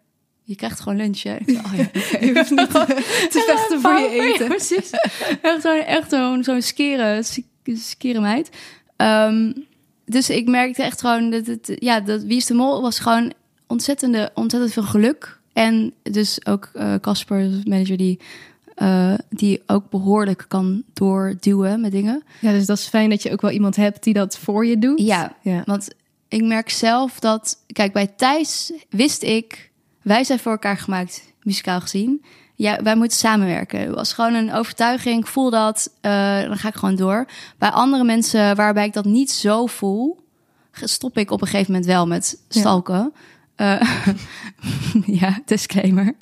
[0.47, 1.35] Je krijgt gewoon lunch, hè?
[1.35, 1.89] Oh ja.
[2.19, 2.71] Je hoeft niet
[3.31, 4.47] te vechten voor je Ja, eten.
[4.47, 4.89] precies.
[5.41, 6.09] Echt zo'n echt
[6.41, 7.23] zo'n skere,
[7.73, 8.49] skere meid.
[8.95, 9.51] Ehm,
[10.05, 13.33] dus ik merkte echt gewoon dat het, ja, dat Wie is de Mol was gewoon
[13.67, 15.39] ontzettende, ontzettend veel geluk.
[15.53, 18.19] En dus ook eh, Casper, de manager, die,
[18.75, 22.23] eh, die ook behoorlijk kan doorduwen met dingen.
[22.41, 24.79] Ja, dus dat is fijn dat je ook wel iemand hebt die dat voor je
[24.79, 24.99] doet.
[24.99, 25.63] Ja, ja.
[25.65, 25.89] want
[26.27, 29.71] ik merk zelf dat, kijk, bij Thijs wist ik,
[30.01, 32.23] wij zijn voor elkaar gemaakt, muzikaal gezien.
[32.55, 33.79] Ja, wij moeten samenwerken.
[33.79, 35.19] Het was gewoon een overtuiging.
[35.19, 37.25] Ik voel dat, eh, dan ga ik gewoon door.
[37.57, 40.23] Bij andere mensen waarbij ik dat niet zo voel,
[40.71, 43.13] stop ik op een gegeven moment wel met stalken.
[43.55, 43.81] Ja,
[45.21, 46.15] ja disclaimer.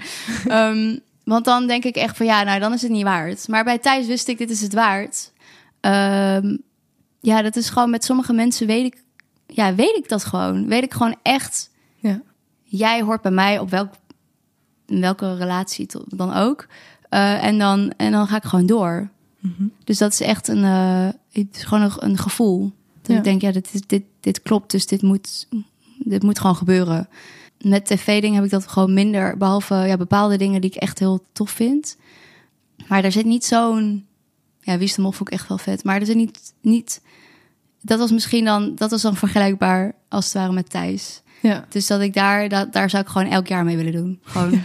[0.47, 3.47] Ehm, want dan denk ik echt van ja, nou dan is het niet waard.
[3.47, 5.31] Maar bij Thijs wist ik, dit is het waard.
[5.79, 6.57] Ehm,
[7.19, 9.03] ja, dat is gewoon met sommige mensen weet ik,
[9.47, 10.67] ja, weet ik dat gewoon.
[10.67, 11.69] Weet ik gewoon echt,
[11.99, 12.21] Ja.
[12.63, 13.93] jij hoort bij mij op welk,
[14.95, 16.67] in welke relatie dan ook.
[17.09, 19.09] Eh, en, dan, en dan ga ik gewoon door.
[19.83, 22.71] Dus dat is echt een, eh, het is gewoon een, een gevoel.
[23.01, 23.17] Dat Ja.
[23.17, 25.47] ik denk, ja, dit, is- dit, dit klopt, dus dit moet,
[25.97, 27.07] dit moet gewoon gebeuren.
[27.61, 31.25] Met tv-dingen heb ik dat gewoon minder, behalve ja, bepaalde dingen die ik echt heel
[31.33, 31.97] tof vind.
[32.87, 34.05] Maar daar zit niet zo'n,
[34.59, 35.83] ja, wie is de vond ik echt wel vet.
[35.83, 37.01] Maar er zit niet, niet,
[37.81, 41.21] dat was misschien dan, dat was dan vergelijkbaar als het ware met Thijs.
[41.43, 41.65] Ja.
[41.69, 44.19] Dus dat ik daar, dat, daar zou ik gewoon elk jaar mee willen doen.
[44.23, 44.63] Gewoon,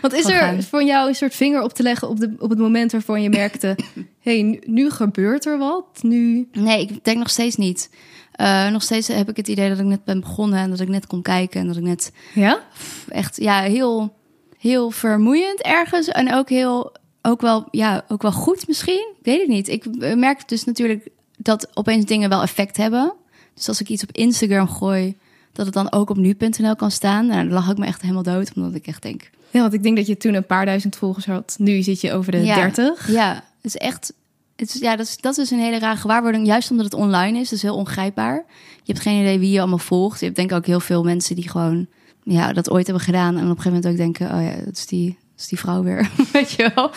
[0.00, 0.62] Want is er gaan.
[0.62, 3.30] voor jou een soort vinger op te leggen op, de, op het moment waarvan je
[3.30, 3.76] merkte...
[4.20, 5.98] hey, nu, gebeurt er wat.
[6.02, 7.90] Nu, Nee, ik denk nog steeds niet.
[8.32, 10.88] Eh, nog steeds heb ik het idee dat ik net ben begonnen en dat ik
[10.88, 12.60] net kon kijken en dat ik net ja?
[13.08, 14.16] echt ja, heel,
[14.58, 16.08] heel vermoeiend ergens.
[16.08, 19.14] En ook heel, ook wel, ja, ook wel goed misschien.
[19.18, 19.68] Ik weet het niet.
[19.68, 23.12] Ik merk dus natuurlijk dat opeens dingen wel effect hebben.
[23.54, 25.16] Dus als ik iets op Instagram gooi,
[25.56, 27.26] dat het dan ook op nu.nl kan staan.
[27.26, 29.30] Nou, dan lag ik me echt helemaal dood, omdat ik echt denk...
[29.50, 31.56] Ja, want ik denk dat je toen een paar duizend volgers had.
[31.58, 32.54] Nu zit je over de Ja.
[32.54, 33.10] 30.
[33.10, 34.12] Ja, het is echt...
[34.56, 36.46] Het is, ja, dat is, dat is een hele rare gewaarwording.
[36.46, 38.44] Juist omdat het online is, dus heel ongrijpbaar.
[38.82, 40.18] Je hebt geen idee wie je allemaal volgt.
[40.18, 41.86] Je hebt denk ik ook heel veel mensen die gewoon
[42.22, 43.36] ja, dat ooit hebben gedaan.
[43.36, 45.58] En op een gegeven moment ook denken, oh ja, dat is die, dat is die
[45.58, 46.10] vrouw weer.
[46.32, 46.90] Weet je wel?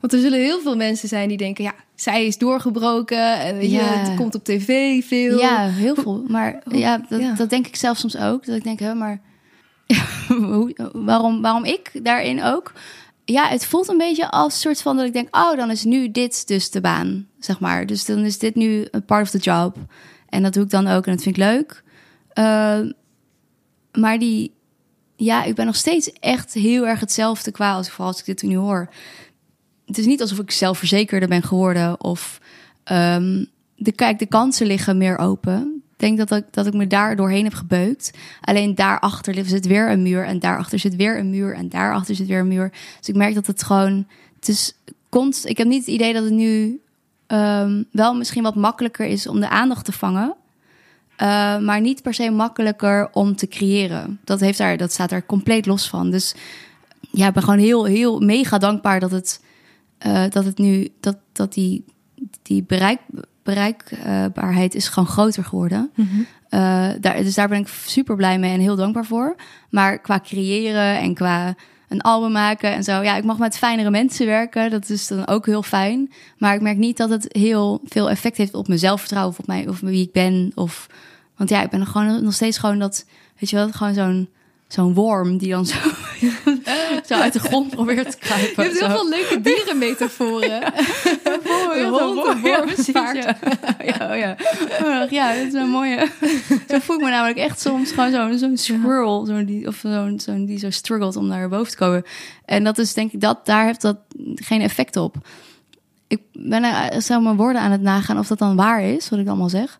[0.00, 1.64] Want er zullen heel veel mensen zijn die denken...
[1.64, 3.40] ja, zij is doorgebroken.
[3.40, 5.38] En weet je, het komt op tv veel.
[5.38, 6.24] Ja, heel veel.
[6.28, 7.34] Maar ja dat, ja.
[7.34, 8.46] dat denk ik zelf soms ook.
[8.46, 9.20] Dat ik denk, hè, maar
[10.92, 12.72] waarom, waarom ik daarin ook?
[13.24, 16.10] Ja, het voelt een beetje als soort van dat ik denk, oh, dan is nu
[16.10, 17.86] dit dus de baan, zeg maar.
[17.86, 19.76] Dus dan is dit nu een part of the job.
[20.28, 21.82] En dat doe ik dan ook en dat vind ik leuk.
[22.34, 22.90] Uh,
[23.92, 24.54] maar die,
[25.16, 28.42] ja, ik ben nog steeds echt heel erg hetzelfde qua als, vooral als ik dit
[28.42, 28.88] nu hoor.
[29.88, 32.40] Het is niet alsof ik zelfverzekerder ben geworden of
[32.92, 35.82] um, de, kijk, de kansen liggen meer open.
[35.92, 38.10] Ik denk dat ik, dat ik me daar doorheen heb gebeukt.
[38.40, 40.24] Alleen daarachter zit weer een muur.
[40.24, 41.54] En daarachter zit weer een muur.
[41.54, 42.70] En daarachter zit weer een muur.
[42.98, 44.06] Dus ik merk dat het gewoon.
[44.36, 44.74] Het is
[45.44, 46.80] ik heb niet het idee dat het nu
[47.26, 50.34] um, wel misschien wat makkelijker is om de aandacht te vangen.
[51.22, 54.20] Uh, maar niet per se makkelijker om te creëren.
[54.24, 56.10] Dat, heeft daar, dat staat er compleet los van.
[56.10, 56.34] Dus
[57.10, 59.40] ja, ik ben gewoon heel, heel mega dankbaar dat het,
[60.06, 60.88] uh, dat het nu.
[61.00, 61.84] Dat, dat die,
[62.42, 63.00] die bereik,
[63.42, 65.90] bereikbaarheid is gewoon groter geworden.
[65.94, 66.18] Mhm.
[66.50, 69.36] Uh, daar, dus daar ben ik super blij mee en heel dankbaar voor.
[69.70, 71.54] Maar qua creëren en qua
[71.88, 73.02] een album maken en zo.
[73.02, 74.70] Ja, ik mag met fijnere mensen werken.
[74.70, 76.12] Dat is dan ook heel fijn.
[76.38, 79.46] Maar ik merk niet dat het heel veel effect heeft op mijn zelfvertrouwen of op
[79.46, 80.52] mij of wie ik ben.
[80.54, 80.86] Of,
[81.36, 83.04] want ja, ik ben gewoon nog steeds gewoon dat,
[83.38, 84.28] weet je wel, gewoon zo'n
[84.68, 85.78] zo'n worm die dan zo,
[87.08, 88.64] zo uit de grond probeert te kruipen.
[88.64, 88.94] Je hebt heel Zo.
[88.94, 90.62] veel leuke dierenmetaforen.
[91.74, 93.24] Een hond, een worm, ja, paard.
[93.24, 93.36] Ja,
[93.84, 94.36] ja, oh ja.
[95.10, 96.08] Ja, dat is een mooie.
[96.68, 100.20] Zo voel ik me namelijk echt soms gewoon zo'n zo'n squirrel, zo'n die, of zo'n
[100.20, 102.02] zo'n die zo struggelt om naar boven te komen.
[102.44, 103.96] En dat is denk ik dat daar heeft dat
[104.34, 105.16] geen effect op.
[106.06, 109.18] Ik ben er zelf mijn woorden aan het nagaan of dat dan waar is, wat
[109.18, 109.78] ik allemaal zeg.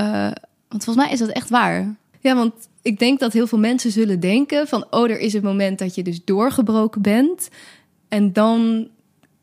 [0.00, 0.30] Uh,
[0.68, 1.94] want volgens mij is dat echt waar.
[2.20, 2.52] Ja, want
[2.86, 4.86] ik denk dat heel veel mensen zullen denken van...
[4.90, 7.48] oh, er is het moment dat je dus doorgebroken bent.
[8.08, 8.88] En dan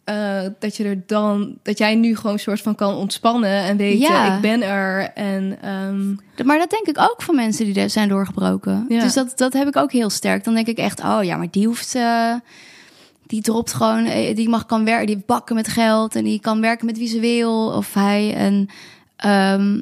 [0.06, 1.58] uh, dat je er dan...
[1.64, 3.64] dat jij nu gewoon soort van kan ontspannen...
[3.64, 4.36] en weten, Ja.
[4.36, 5.12] ik ben er.
[5.14, 8.86] En um, Maar dat denk ik ook van mensen die er zijn doorgebroken.
[8.90, 9.02] Ja.
[9.02, 10.44] Dus dat, dat heb ik ook heel sterk.
[10.44, 11.96] Dan denk ik echt, oh ja, maar die hoeft...
[11.96, 12.34] Uh,
[13.28, 16.62] die dropt gewoon, eh, die mag kan werken, die bakken met geld en die kan
[16.62, 18.34] werken met wie ze wil of hij.
[18.36, 18.70] En
[19.26, 19.82] um,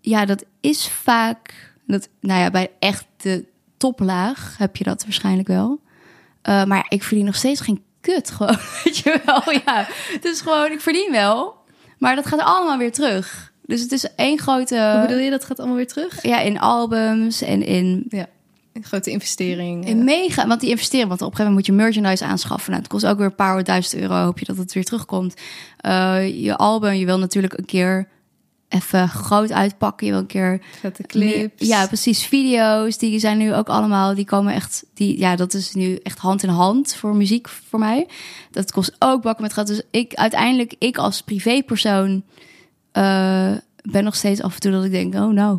[0.00, 3.44] ja, dat is vaak, dat, nou ja, bij echt de
[3.76, 5.80] toplaag heb je dat waarschijnlijk wel.
[6.48, 9.52] Uh, maar ik verdien nog steeds geen kut, gewoon, weet je wel.
[9.64, 11.54] Ja, het is gewoon, ik verdien wel,
[11.98, 13.52] maar dat gaat allemaal weer terug.
[13.66, 14.90] Dus het is één grote.
[14.92, 16.22] Hoe bedoel je dat gaat allemaal weer terug?
[16.22, 18.04] Ja, in albums en in.
[18.08, 18.26] Ja.
[18.72, 19.86] Een grote investering.
[19.86, 22.70] In mega, want die investeren, want op een gegeven moment moet je merchandise aanschaffen.
[22.70, 24.14] Nou, het kost ook weer een paar honderdduizend euro.
[24.14, 25.34] Hoop je dat het weer terugkomt.
[25.86, 28.08] Uh, je album, je wil natuurlijk een keer
[28.68, 30.06] even groot uitpakken.
[30.06, 30.60] Je wil een keer.
[30.80, 31.66] Vette clips.
[31.66, 32.26] Ja, precies.
[32.26, 36.18] Video's, die zijn nu ook allemaal, die komen echt, die, ja, dat is nu echt
[36.18, 38.06] hand in hand voor muziek voor mij.
[38.50, 39.66] Dat kost ook bakken met geld.
[39.66, 42.22] Dus ik uiteindelijk, ik als privépersoon,
[42.92, 43.52] uh,
[43.82, 45.58] ben nog steeds af en toe dat ik denk, oh nou,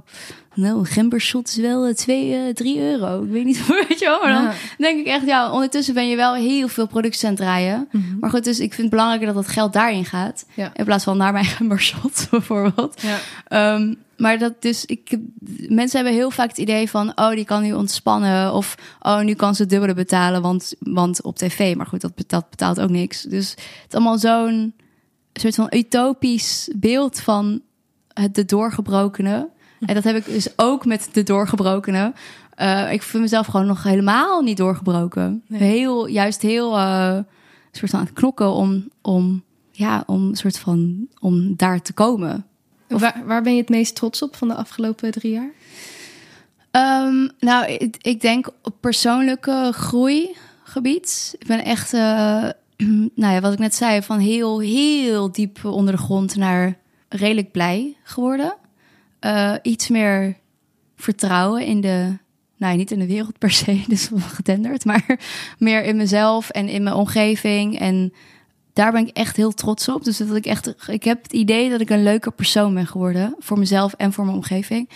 [0.60, 3.24] nou, een gembershot is wel 2, uh, 3 euro.
[3.24, 4.20] Ik weet niet, weet je wel.
[4.22, 4.54] Maar dan ja.
[4.78, 7.88] denk ik echt, ja, ondertussen ben je wel heel veel producties aan het draaien.
[7.92, 8.18] Mm -hmm.
[8.20, 10.46] Maar goed, dus ik vind het belangrijker dat dat geld daarin gaat.
[10.54, 10.72] Ja.
[10.74, 13.02] In plaats van naar mijn gembershot, bijvoorbeeld.
[13.02, 13.76] Ja.
[13.76, 15.18] Um, maar dat dus, ik,
[15.68, 18.54] mensen hebben heel vaak het idee van, oh, die kan nu ontspannen.
[18.54, 21.76] Of, oh, nu kan ze het dubbele betalen, want, want op tv.
[21.76, 23.22] Maar goed, dat, dat betaalt ook niks.
[23.22, 24.74] Dus het is allemaal zo'n
[25.34, 27.62] soort van utopisch beeld van
[28.14, 29.50] het de doorgebrokene.
[29.80, 32.14] En dat heb ik dus ook met de doorgebrokene.
[32.62, 35.44] Uh, ik vind mezelf gewoon nog helemaal niet doorgebroken.
[35.48, 35.62] Nee.
[35.62, 37.18] Heel, juist heel uh,
[37.72, 42.46] soort van aan het knokken om, om, ja, om soort van om daar te komen.
[42.90, 43.02] Of...
[43.02, 45.52] Waar, waar ben je het meest trots op van de afgelopen drie jaar?
[46.72, 51.36] Um, nou, ik, ik, denk op persoonlijke groeigebied.
[51.40, 52.50] Ik ben echt, uh,
[53.16, 56.78] nou ja, wat ik net zei, van heel, heel diep onder de grond naar
[57.10, 58.56] redelijk blij geworden.
[59.22, 60.38] Uh, iets meer
[60.96, 62.18] vertrouwen in de,
[62.58, 65.20] nou niet in de wereld per se, dus getenderd, maar
[65.58, 67.80] meer in mezelf en in mijn omgeving.
[67.80, 68.14] En
[68.74, 70.04] daar ben ik echt heel trots op.
[70.04, 73.36] Dus dat ik echt, ik heb het idee dat ik een leuker persoon ben geworden
[73.40, 74.90] voor mezelf en voor mijn omgeving.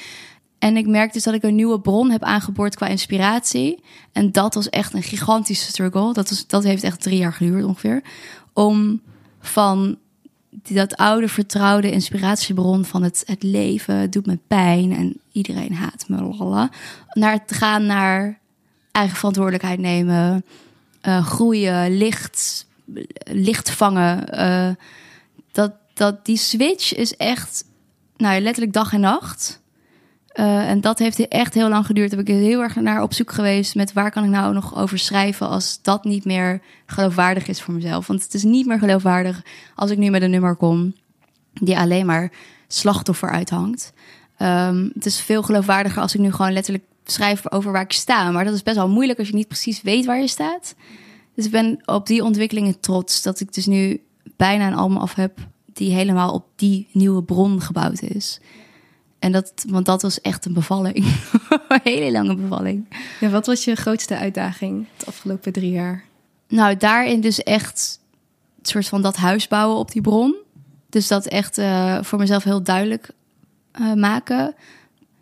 [0.60, 3.84] En ik merk dus dat ik een nieuwe bron heb aangeboord qua inspiratie.
[4.12, 6.14] En dat was echt een gigantische struggle.
[6.14, 8.04] Dat, was, dat heeft echt drie jaar geduurd ongeveer.
[8.54, 9.02] Om
[9.40, 9.98] van
[10.70, 16.06] dat oude vertrouwde inspiratiebron van het, het leven het doet me pijn en iedereen haat
[16.08, 16.70] me, lala,
[17.14, 18.40] naar te gaan naar
[18.92, 20.46] eigen verantwoordelijkheid nemen,
[21.02, 22.68] uh, groeien, licht,
[23.24, 24.40] licht vangen.
[24.40, 24.76] Uh,
[25.52, 27.66] dat, dat die switch is echt,
[28.18, 29.62] nou letterlijk dag en nacht.
[30.36, 32.12] Uh, en dat heeft echt heel lang geduurd.
[32.12, 35.00] Heb ik heel erg naar op zoek geweest met waar kan ik nou nog over
[35.00, 38.08] schrijven als dat niet meer geloofwaardig is voor mezelf.
[38.08, 39.42] Want het is niet meer geloofwaardig
[39.76, 40.96] als ik nu met een nummer kom
[41.54, 42.32] die alleen maar
[42.68, 43.94] slachtoffer uithangt.
[44.40, 48.32] Um, het is veel geloofwaardiger als ik nu gewoon letterlijk schrijf over waar ik sta.
[48.32, 50.76] Maar dat is best wel moeilijk als je niet precies weet waar je staat.
[51.36, 54.02] Dus ik ben op die ontwikkelingen trots dat ik dus nu
[54.38, 55.38] bijna een album af heb
[55.74, 58.40] die helemaal op die nieuwe bron gebouwd is.
[59.24, 60.96] En dat, want dat was echt een bevalling.
[61.68, 62.88] een hele lange bevalling.
[63.20, 66.04] Ja, wat was je grootste uitdaging de afgelopen drie jaar?
[66.48, 68.00] Nou, daarin dus echt
[68.58, 70.36] het soort van dat huis bouwen op die bron.
[70.90, 73.10] Dus dat echt uh, voor mezelf heel duidelijk
[73.82, 74.56] uh, maken.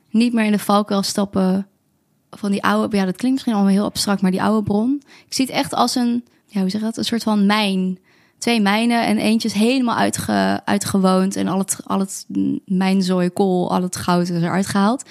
[0.09, 1.67] Niet meer in de valkuil stappen
[2.29, 2.97] van die oude...
[2.97, 5.01] Ja, dat klinkt misschien allemaal heel abstract, maar die oude bron.
[5.27, 6.97] Ik zie het echt als een, ja, hoe zeg je dat?
[6.97, 7.99] Een soort van mijn
[8.41, 12.25] twee mijnen en eentje is helemaal uitge, uitgewoond en al het, al het
[12.65, 15.03] mijnzooi, kool, al het goud is eruit gehaald.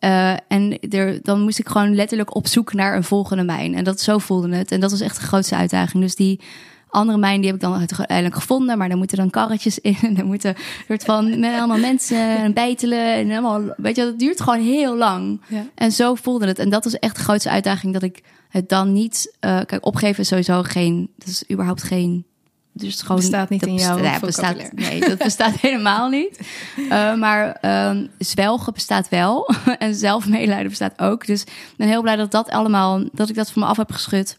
[0.00, 3.74] Uh, en er, dan moest ik gewoon letterlijk op zoek naar een volgende mijn.
[3.74, 4.72] En dat zo voelde het.
[4.72, 6.02] En dat was echt de grootste uitdaging.
[6.02, 6.40] Dus die
[6.88, 8.78] andere mijn die heb ik dan uiteindelijk gevonden.
[8.78, 9.96] Maar dan moeten dan karretjes in.
[10.08, 10.54] En dan moeten
[10.86, 13.14] soort van met allemaal mensen en bijtelen.
[13.14, 15.40] En helemaal, weet je, dat duurt gewoon heel lang.
[15.48, 15.66] Ja.
[15.74, 16.58] En zo voelde het.
[16.58, 17.92] En dat was echt de grootste uitdaging.
[17.92, 19.36] Dat ik het dan niet.
[19.40, 21.10] Uh, kijk, opgeven is sowieso geen.
[21.16, 22.26] Dat is überhaupt geen
[22.72, 26.40] dus het gewoon bestaat niet dat in jouw bestaat, bestaat, Nee, dat bestaat helemaal niet.
[26.76, 27.58] Uh, maar
[27.90, 29.54] um, zwelgen bestaat wel.
[29.78, 31.26] en zelfmedelijden bestaat ook.
[31.26, 33.92] Dus ik ben heel blij dat dat allemaal, dat ik dat van me af heb
[33.92, 34.38] geschud.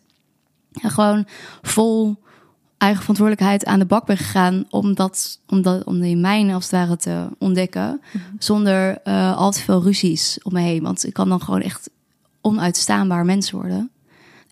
[0.82, 1.28] En gewoon
[1.62, 2.22] vol
[2.78, 6.64] eigen verantwoordelijkheid aan de bak ben gegaan om, dat, om, dat, om die mijnen als
[6.64, 8.02] het ware te ontdekken.
[8.12, 8.22] -hmm.
[8.40, 10.84] Zonder uh, al te veel ruzies om me heen.
[10.84, 11.90] Want ik kan dan gewoon echt
[12.42, 13.92] onuitstaanbaar mens worden.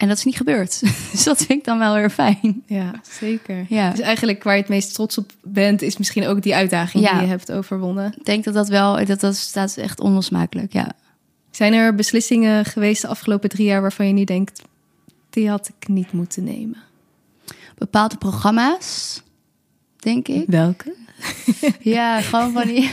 [0.02, 0.82] En dat is niet gebeurd.
[1.12, 2.64] Dus dat vind ik dan wel weer fijn.
[2.66, 3.66] Ja, zeker.
[3.70, 3.90] Ja.
[3.92, 7.12] Dus eigenlijk waar je het meest trots op bent, is misschien ook die uitdaging Ja.
[7.14, 8.14] die je hebt overwonnen.
[8.18, 10.74] Ik denk dat dat wel, dat, dat staat echt onlosmakelijk.
[10.74, 10.92] Ja.
[11.52, 14.62] Zijn er beslissingen geweest de afgelopen drie jaar waarvan je nu denkt,
[15.30, 16.78] die had ik niet moeten nemen?
[17.78, 19.22] Bepaalde programma's,
[20.00, 20.44] denk ik.
[20.48, 20.96] Welke?
[21.80, 22.82] Ja, gewoon van die.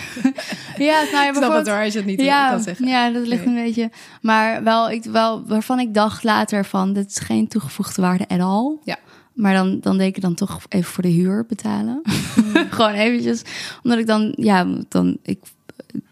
[0.88, 2.86] ja, nou ja, Ik snap het hoor, als je het niet ja, kan zeggen.
[2.86, 3.56] Ja, dat ligt Nee.
[3.56, 3.90] een beetje.
[4.22, 8.40] Maar wel, ik, wel, waarvan ik dacht later van, dit is geen toegevoegde waarde at
[8.40, 8.76] all.
[8.84, 8.96] Ja.
[9.32, 12.02] Maar dan, dan deed ik dan toch even voor de huur betalen.
[12.04, 12.66] Mm.
[12.70, 13.42] Gewoon eventjes.
[13.82, 15.38] Omdat ik dan, ja, dan, ik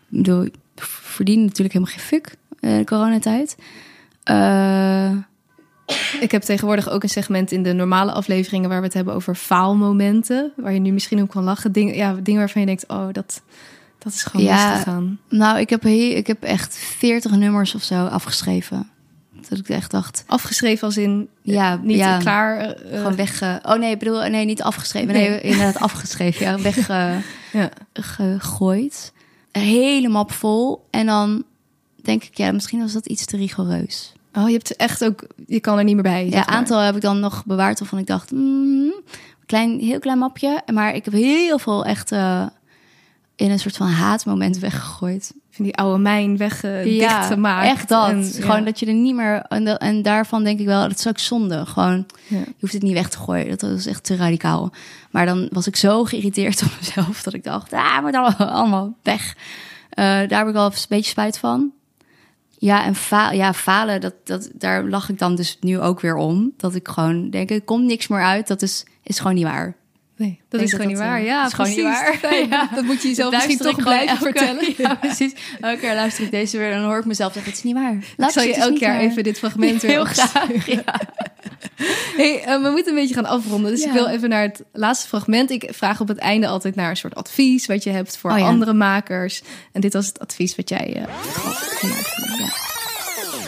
[0.08, 3.56] bedoel, ik verdien natuurlijk helemaal geen fuck eh, de coronatijd.
[4.22, 5.10] Eh,
[6.20, 9.34] Ik heb tegenwoordig ook een segment in de normale afleveringen waar we het hebben over
[9.34, 10.52] faalmomenten.
[10.56, 11.72] Waar je nu misschien ook kan lachen.
[11.72, 13.42] Dingen, ja, dingen waarvan je denkt, oh, dat,
[13.98, 14.68] dat is gewoon Ja.
[14.70, 15.18] misgegaan.
[15.28, 18.88] nou, ik heb, hier, ik heb echt 40 nummers of zo afgeschreven.
[19.48, 22.18] Dat ik echt dacht, Afgeschreven als in ja, niet ja.
[22.18, 22.58] klaar.
[22.58, 23.40] eh, Gewoon weg.
[23.40, 25.12] eh, oh nee, ik bedoel, nee, niet afgeschreven.
[25.14, 25.40] Nee, Nee.
[25.50, 26.46] inderdaad afgeschreven.
[26.46, 26.58] Ja,
[27.92, 29.12] weggegooid.
[29.52, 30.86] Hele map vol.
[30.90, 31.44] En dan
[32.02, 34.12] denk ik, ja, misschien was dat iets te rigoureus.
[34.36, 36.24] Oh, je hebt echt ook, je kan er niet meer bij.
[36.28, 36.46] Ja, maar.
[36.46, 38.92] aantal heb ik dan nog bewaard waarvan ik dacht, mm,
[39.46, 40.62] klein, heel klein mapje.
[40.72, 42.46] Maar ik heb heel veel echt eh,
[43.36, 45.32] in een soort van haatmoment weggegooid.
[45.50, 47.66] Van die oude mijn weg eh, dichtgemaakt.
[47.66, 48.08] echt dat.
[48.08, 48.30] En, ja.
[48.40, 49.42] Gewoon dat je er niet meer...
[49.42, 51.66] En, da- en daarvan denk ik wel, dat is ook zonde.
[51.66, 52.38] Gewoon, Ja.
[52.38, 53.48] je hoeft het niet weg te gooien.
[53.58, 54.72] Dat was echt te radicaal.
[55.10, 57.22] Maar dan was ik zo geïrriteerd op mezelf...
[57.22, 59.36] dat ik dacht, ah, moet allemaal, allemaal weg.
[59.90, 61.70] Eh, daar heb ik wel een beetje spijt van.
[62.58, 66.14] Ja, en fa ja, falen, dat, dat, daar lach ik dan dus nu ook weer
[66.16, 66.52] om.
[66.56, 68.46] Dat ik gewoon denk, er komt niks meer uit.
[68.46, 69.76] Dat is, is gewoon niet waar.
[70.16, 71.18] Nee, dat denk is dat gewoon niet dat, waar.
[71.18, 72.18] eh, Ja, is gewoon niet waar.
[72.50, 72.68] Ja.
[72.74, 74.64] Dat moet je jezelf Dat misschien toch blijven vertellen.
[74.76, 75.32] Ja, precies.
[75.60, 77.74] Elke keer luister ik deze weer en dan hoor ik mezelf zeggen, het is niet
[77.82, 77.92] waar.
[77.94, 80.66] Ik Laat zal je is elk jaar even dit fragment weer Heel graag.
[80.66, 80.82] Ja.
[82.16, 83.70] Hey, eh, we moeten een beetje gaan afronden.
[83.70, 83.86] Dus Ja.
[83.86, 85.50] ik wil even naar het laatste fragment.
[85.50, 87.66] Ik vraag op het einde altijd naar een soort advies...
[87.66, 89.42] wat je hebt voor Oh andere makers.
[89.72, 90.94] En dit was het advies wat jij...
[90.94, 91.02] eh,
[91.32, 92.35] gaf.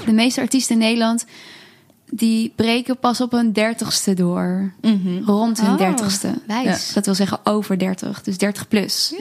[0.09, 1.25] De meeste artiesten in Nederland
[2.11, 4.73] die breken pas op hun dertigste door.
[5.25, 6.35] Rond hun Oh, dertigste.
[6.47, 6.93] wijs.
[6.93, 9.15] Dat wil zeggen over 30, dus 30 plus.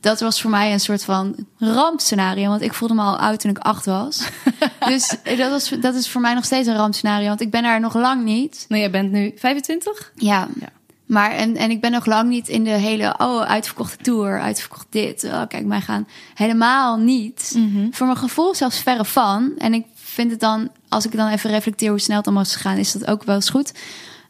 [0.00, 3.50] Dat was voor mij een soort van rampscenario, want ik voelde me al oud toen
[3.50, 4.28] ik acht was.
[4.86, 7.80] dus dat, was, dat is voor mij nog steeds een rampscenario, want ik ben daar
[7.80, 8.64] nog lang niet.
[8.68, 10.12] Nou, jij bent nu 25?
[10.14, 10.48] Ja.
[10.60, 10.68] Ja.
[11.06, 14.86] Maar en, en ik ben nog lang niet in de hele, oh, uitverkochte tour, uitverkocht
[14.90, 15.24] dit.
[15.24, 16.08] Oh, kijk, mij gaan.
[16.34, 17.58] Helemaal niet.
[17.90, 19.52] Voor mijn gevoel zelfs verre van.
[19.58, 22.54] En ik vind het dan, als ik dan even reflecteer hoe snel het allemaal is
[22.54, 23.72] gegaan, is dat ook wel eens goed.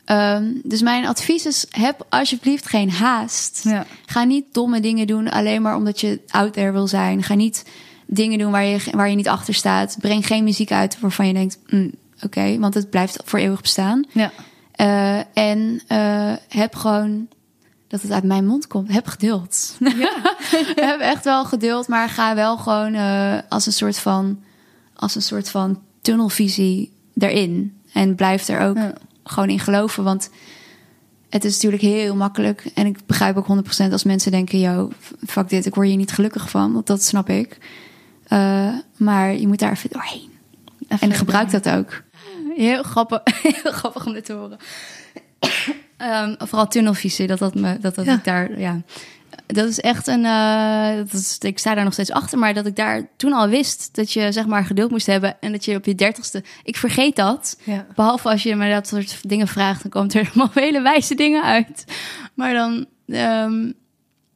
[0.04, 3.60] Ehm, dus mijn advies is: heb alsjeblieft geen haast.
[3.64, 3.86] Ja.
[4.06, 7.22] Ga niet domme dingen doen alleen maar omdat je out there wil zijn.
[7.22, 7.64] Ga niet
[8.06, 9.96] dingen doen waar je, waar je niet achter staat.
[10.00, 14.06] Breng geen muziek uit waarvan je denkt: mm, oké, want het blijft voor eeuwig bestaan.
[14.12, 14.32] Ja.
[14.72, 17.28] Eh, en eh, heb gewoon
[17.88, 18.92] dat het uit mijn mond komt.
[18.92, 19.76] Heb geduld.
[20.90, 24.38] heb echt wel geduld, maar ga wel gewoon eh, als een soort van
[25.00, 28.92] als een soort van tunnelvisie erin en blijf er ook Ja.
[29.24, 30.30] gewoon in geloven, want
[31.28, 34.90] het is natuurlijk heel makkelijk en ik begrijp ook 100% als mensen denken, yo,
[35.26, 37.58] fuck dit, ik word hier niet gelukkig van, want dat snap ik.
[38.26, 40.28] Eh, maar je moet daar even doorheen.
[40.88, 42.02] En gebruik dat ook.
[42.56, 43.20] Heel grappig,
[43.62, 44.58] heel grappig om dit te horen.
[45.96, 48.14] Ehm, vooral tunnelvisie, dat dat me, dat, dat Ja.
[48.14, 48.80] ik daar, ja.
[49.52, 52.66] Dat is echt een, eh, dat is, ik sta daar nog steeds achter, maar dat
[52.66, 55.76] ik daar toen al wist dat je zeg maar geduld moest hebben en dat je
[55.76, 57.58] op je dertigste, ik vergeet dat.
[57.64, 57.86] Ja.
[57.94, 61.42] Behalve als je me dat soort dingen vraagt, dan komt er allemaal hele wijze dingen
[61.42, 61.84] uit.
[62.34, 63.66] Maar dan ehm,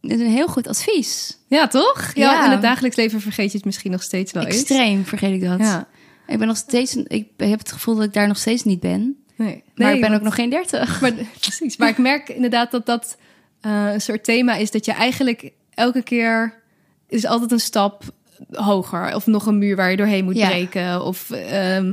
[0.01, 1.39] is een heel goed advies.
[1.49, 2.11] ja, toch?
[2.15, 2.45] Ja, Ja.
[2.45, 4.55] in het dagelijks leven vergeet je het misschien nog steeds wel eens.
[4.57, 5.59] Extreem vergeet ik dat.
[5.59, 5.87] Ja.
[6.27, 9.17] Ik ben nog steeds, ik heb het gevoel dat ik daar nog steeds niet ben.
[9.37, 9.63] Nee.
[9.75, 11.01] Maar Nee, ik ben want- ook nog geen dertig.
[11.01, 11.77] Maar, precies.
[11.77, 13.17] Maar ik merk inderdaad dat dat
[13.65, 16.63] eh, een soort thema is dat je eigenlijk elke keer
[17.09, 18.03] is altijd een stap
[18.51, 20.49] hoger of nog een muur waar je doorheen moet Ja.
[20.49, 21.05] breken.
[21.05, 21.93] Of, ehm,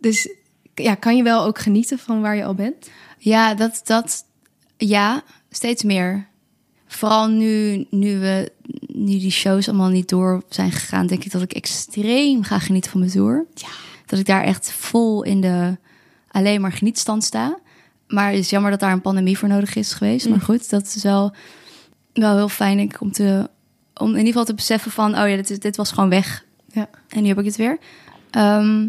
[0.00, 0.28] dus
[0.74, 2.90] ja, kan je wel ook genieten van waar je al bent?
[3.18, 4.24] Ja, dat, dat,
[4.76, 6.28] ja, steeds meer.
[6.86, 8.52] Vooral nu, nu, we,
[8.86, 12.90] nu die shows allemaal niet door zijn gegaan, denk ik dat ik extreem ga genieten
[12.90, 13.46] van mijn tour.
[13.54, 13.68] Ja.
[14.06, 15.76] Dat ik daar echt vol in de
[16.30, 17.58] alleen maar genietstand sta.
[18.12, 20.28] Maar het is jammer dat daar een pandemie voor nodig is geweest.
[20.28, 21.34] Maar goed, dat is wel,
[22.12, 23.50] wel heel fijn denk ik, om, te,
[23.94, 25.10] om in ieder geval te beseffen van...
[25.18, 26.44] oh ja, dit, is- dit was gewoon weg.
[26.68, 26.88] Ja.
[27.08, 27.78] En nu heb ik het weer.
[28.30, 28.88] Ehm,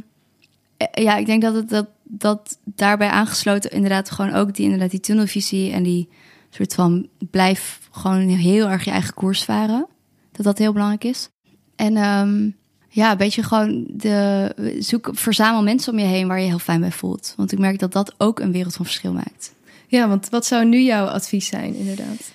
[0.78, 4.92] eh, ja, ik denk dat het dat, dat daarbij aangesloten inderdaad gewoon ook die inderdaad
[4.92, 6.10] die tunnelvisie en die
[6.50, 9.88] soort van blijf gewoon heel erg je eigen koers varen.
[10.32, 11.30] Dat dat heel belangrijk is.
[11.76, 12.50] En ehm,
[12.94, 16.80] ja, een beetje gewoon de zoek, verzamel mensen om je heen waar je heel fijn
[16.80, 17.34] bij voelt.
[17.38, 19.54] Want ik merk dat dat ook een wereld van verschil maakt.
[19.88, 22.34] Ja, want wat zou nu jouw advies zijn, inderdaad?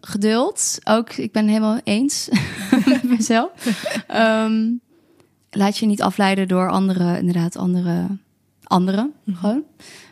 [0.00, 0.78] geduld.
[0.84, 2.28] Ook, ik ben helemaal eens
[2.86, 3.50] met mezelf.
[4.06, 4.70] Ehm,
[5.50, 8.06] laat je niet afleiden door andere, inderdaad, andere,
[8.62, 9.12] anderen.
[9.34, 9.62] Gewoon.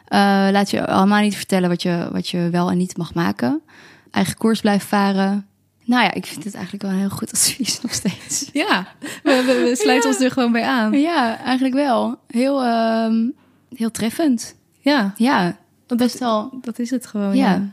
[0.07, 0.18] Eh,
[0.51, 3.62] laat je allemaal niet vertellen wat je, wat je wel en niet mag maken.
[4.11, 5.47] Eigen koers blijven varen.
[5.87, 8.51] Nou ja, ik vind het eigenlijk wel een heel goed advies nog steeds.
[8.53, 8.87] Ja,
[9.22, 10.93] we, we, we sluiten ons er gewoon bij aan.
[10.93, 12.18] Ja, eigenlijk wel.
[12.26, 13.28] Heel, ehm,
[13.74, 14.55] heel treffend.
[14.80, 15.57] Ja, Ja,
[15.87, 16.59] want best wel.
[16.61, 17.37] dat is het gewoon.
[17.37, 17.70] Ja, ja.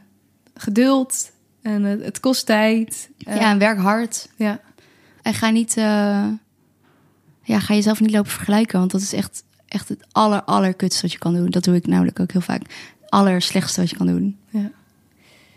[0.56, 3.10] Geduld en het, het kost tijd.
[3.18, 4.30] Eh, ja, en werk hard.
[4.36, 4.60] ja.
[5.22, 6.28] En ga niet, eh,
[7.44, 11.12] ja, ga jezelf niet lopen vergelijken, want dat is echt, echt het aller, allerkutste wat
[11.12, 11.50] je kan doen.
[11.50, 12.62] Dat doe ik namelijk ook heel vaak.
[13.10, 14.38] Allerslechtste wat je kan doen.
[14.50, 14.72] Ja.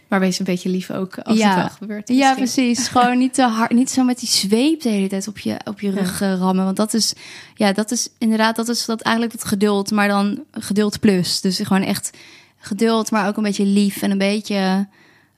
[0.09, 1.49] Maar wees een beetje lief ook als Ja.
[1.49, 2.09] het wel gebeurt.
[2.09, 2.89] Ja, precies.
[2.89, 5.81] Gewoon niet te hard, niet zo met die zweep de hele tijd op je, op
[5.81, 6.65] je rug eh, rammen.
[6.65, 7.13] Want dat is,
[7.55, 11.41] ja, dat is inderdaad, dat is dat eigenlijk dat geduld, maar dan geduld plus.
[11.41, 12.11] Dus gewoon echt
[12.59, 14.89] geduld, maar ook een beetje lief en een beetje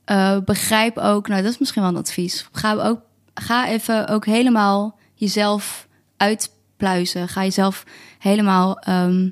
[0.04, 1.28] eh, begrijp ook.
[1.28, 2.48] Nou, dat is misschien wel een advies.
[2.52, 3.00] Ga ook,
[3.34, 7.28] ga even ook helemaal jezelf uitpluizen.
[7.28, 7.84] Ga jezelf
[8.18, 8.78] helemaal.
[8.78, 9.28] ehm,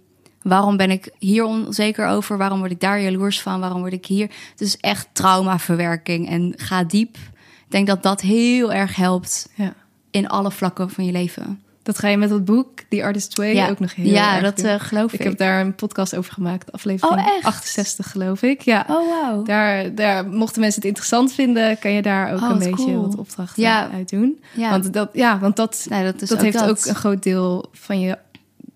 [0.49, 2.38] waarom ben ik hier onzeker over?
[2.38, 3.61] Waarom word ik daar jaloers van?
[3.61, 4.30] Waarom word ik hier?
[4.51, 7.16] Het is echt traumaverwerking en ga diep.
[7.16, 9.74] Ik denk dat dat heel erg helpt Ja.
[10.11, 11.61] in alle vlakken van je leven.
[11.82, 14.59] Dat ga je met dat boek, The Artist's Way, ook nog heel ja, erg dat
[14.64, 15.18] eh, geloof ik.
[15.20, 17.44] Ik heb daar een podcast over gemaakt, aflevering Oh, echt?
[17.44, 18.61] 68 geloof ik.
[18.61, 19.42] Ja, Oh, wauw.
[19.42, 23.03] daar, daar mochten mensen het interessant vinden, kan je daar ook Oh, een beetje cool.
[23.03, 23.90] wat opdrachten Ja.
[23.90, 24.40] uit doen.
[24.57, 26.68] Ja, Want dat, ja, want dat, nee, dat, is dat ook heeft dat.
[26.68, 28.18] ook een groot deel van je,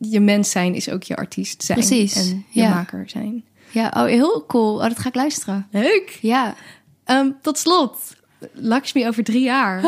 [0.01, 1.79] je mens zijn, is ook je artiest zijn.
[1.79, 2.69] Precies, En je ja.
[2.75, 3.45] maker zijn.
[3.71, 4.75] Ja, oh, heel cool.
[4.77, 5.67] Oh, dat ga ik luisteren.
[5.71, 6.19] Leuk!
[6.21, 6.55] Ja.
[7.05, 7.99] Ehm, tot slot,
[8.53, 9.85] Lakshmi over drie jaar.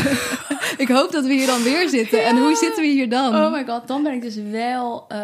[0.84, 2.24] ik hoop dat we hier dan weer zitten.
[2.24, 3.34] En hoe zitten we hier dan?
[3.34, 5.18] Oh my god, dan ben ik dus wel eh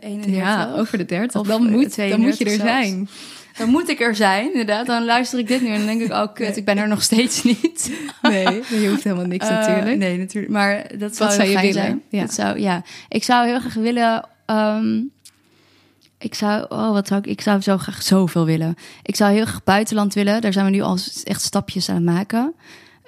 [0.00, 0.34] 31.
[0.34, 1.40] ja, over de 30.
[1.40, 2.62] Of, Dan moet, dan moet je er 32 zelfs.
[2.88, 3.08] zijn.
[3.58, 4.86] Dan moet ik er zijn, inderdaad.
[4.86, 7.02] Dan luister ik dit nu en dan denk ik, oh kut, ik ben er nog
[7.02, 7.92] steeds niet.
[8.22, 9.96] Nee, je hoeft helemaal niks Eh, natuurlijk.
[9.96, 10.52] nee, natuurlijk.
[10.52, 11.72] Maar dat zou, zou je willen?
[11.72, 12.02] zijn.
[12.08, 12.20] Ja.
[12.20, 12.82] Dat zou, ja.
[13.08, 14.28] Ik zou heel graag willen...
[14.46, 15.00] ehm,
[16.18, 18.74] ik zou, oh, wat zou ik, ik zou zo graag zoveel willen.
[19.02, 20.40] Ik zou heel graag buitenland willen.
[20.40, 22.54] Daar zijn we nu al echt stapjes aan het maken.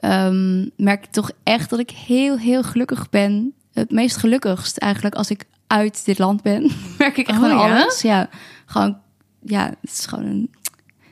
[0.01, 3.55] Ehm, merk ik toch echt dat ik heel, heel gelukkig ben.
[3.72, 6.70] Het meest gelukkigst eigenlijk als ik uit dit land ben.
[6.99, 7.55] merk ik echt Oh, ja?
[7.80, 8.03] alles.
[8.03, 8.28] Ja,
[8.66, 8.97] gewoon,
[9.45, 10.51] ja, het is gewoon een.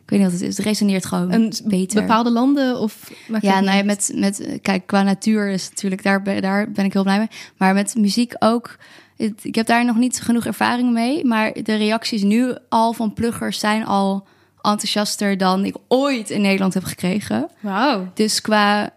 [0.05, 0.57] Ik weet niet wat het is.
[0.57, 2.01] Het resoneert gewoon Een beter.
[2.01, 3.11] bepaalde landen of
[3.41, 6.93] Ja, nou ja, met, met, kijk, qua natuur is natuurlijk, daar, ben- daar ben ik
[6.93, 7.29] heel blij mee.
[7.57, 8.77] Maar met muziek ook.
[9.17, 11.25] Het- Ik heb daar nog niet genoeg ervaring mee.
[11.25, 14.27] Maar de reacties nu al van pluggers zijn al
[14.63, 17.49] enthousiaster dan ik ooit in Nederland heb gekregen.
[17.61, 18.11] Wauw.
[18.15, 18.91] Dus qua,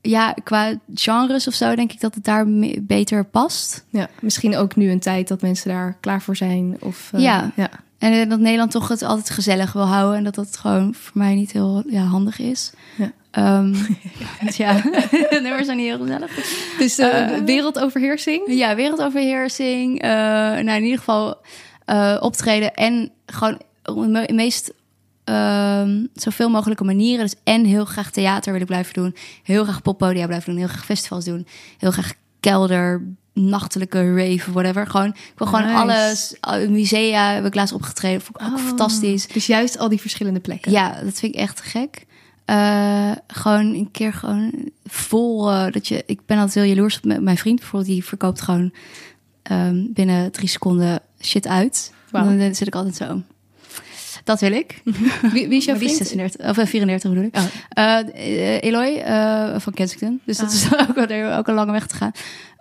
[0.00, 2.46] ja, qua genres of zo denk ik dat het daar
[2.80, 3.84] beter past.
[3.90, 6.76] Ja, misschien ook nu een tijd dat mensen daar klaar voor zijn.
[6.80, 7.52] Of, eh, Ja.
[7.56, 7.70] ja.
[7.98, 10.16] En eh, dat Nederland toch het altijd gezellig wil houden.
[10.18, 12.72] En dat dat gewoon voor mij niet heel ja, handig is.
[12.96, 13.12] Ja.
[13.30, 13.74] Ehm,
[14.62, 16.34] ja, de nummers zijn niet heel gezellig.
[16.78, 17.44] Dus eh, Eh.
[17.44, 18.42] wereldoverheersing.
[18.46, 20.02] Ja, wereldoverheersing.
[20.02, 21.36] eh nou, in ieder geval
[22.20, 22.74] optreden.
[22.74, 24.72] En gewoon op de me- meest
[25.24, 27.24] ehm, zoveel mogelijke manieren.
[27.24, 29.14] Dus en heel graag theater wil ik blijven doen.
[29.42, 30.58] Heel graag poppodia blijven doen.
[30.58, 31.46] Heel graag festivals doen.
[31.78, 33.02] Heel graag kelder,
[33.40, 34.86] nachtelijke rave, whatever.
[34.86, 36.34] Gewoon, ik wil gewoon alles.
[36.40, 38.20] Al- Musea heb ik laatst opgetreden.
[38.20, 38.64] Vond ik ook Oh.
[38.66, 39.26] fantastisch.
[39.28, 40.72] Dus juist al die verschillende plekken.
[40.72, 42.06] Ja, dat vind ik echt gek.
[42.44, 46.02] Eh, gewoon een keer gewoon vol eh, dat je.
[46.06, 47.90] Ik ben altijd heel jaloers op mijn vriend bijvoorbeeld.
[47.92, 48.72] Die verkoopt gewoon
[49.42, 51.92] ehm, binnen drie seconden shit uit.
[52.10, 52.36] Wauw.
[52.38, 53.22] Dan zit ik altijd zo.
[54.26, 54.82] Dat wil ik.
[55.32, 55.96] Wie, wie is jouw is vriend?
[55.96, 57.36] 36, of eh, 34 bedoel ik.
[57.36, 57.44] Oh.
[57.68, 60.20] Eh, eh, Eloy eh, van Kensington.
[60.24, 60.54] Dus dat Ah.
[60.54, 62.12] is ook, wel- er ook een lange weg te gaan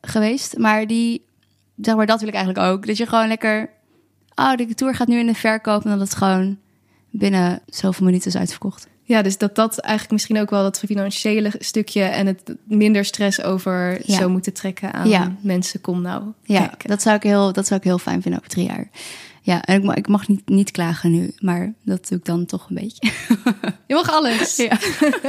[0.01, 0.57] geweest.
[0.57, 1.25] Maar die,
[1.81, 2.87] zeg maar, dat wil ik eigenlijk ook.
[2.87, 3.69] Dat je gewoon lekker,
[4.35, 5.83] oh, de tour gaat nu in de verkoop.
[5.83, 6.57] En dat het gewoon
[7.09, 8.87] binnen zoveel minuten is uitverkocht.
[9.03, 13.41] Ja, dus dat dat eigenlijk misschien ook wel dat financiële stukje en het minder stress
[13.41, 14.17] over Ja.
[14.17, 15.35] zo moeten trekken aan Ja.
[15.41, 15.81] mensen.
[15.81, 16.23] Kom nou.
[16.43, 16.89] Ja, kijken.
[16.89, 18.87] dat zou, ik heel, dat zou ik heel fijn vinden over drie jaar.
[19.45, 22.45] Ja, en ik mag, ik mag niet, niet klagen nu, maar dat doe ik dan
[22.45, 23.11] toch een beetje.
[23.87, 24.55] Je mag alles.
[24.55, 24.77] Ja.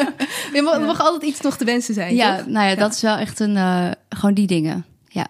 [0.55, 2.15] Je mag, mag altijd iets nog te wensen zijn.
[2.15, 2.47] Ja, toch?
[2.47, 4.85] nou ja, dat is wel echt een, eh, gewoon die dingen.
[5.09, 5.27] Ja,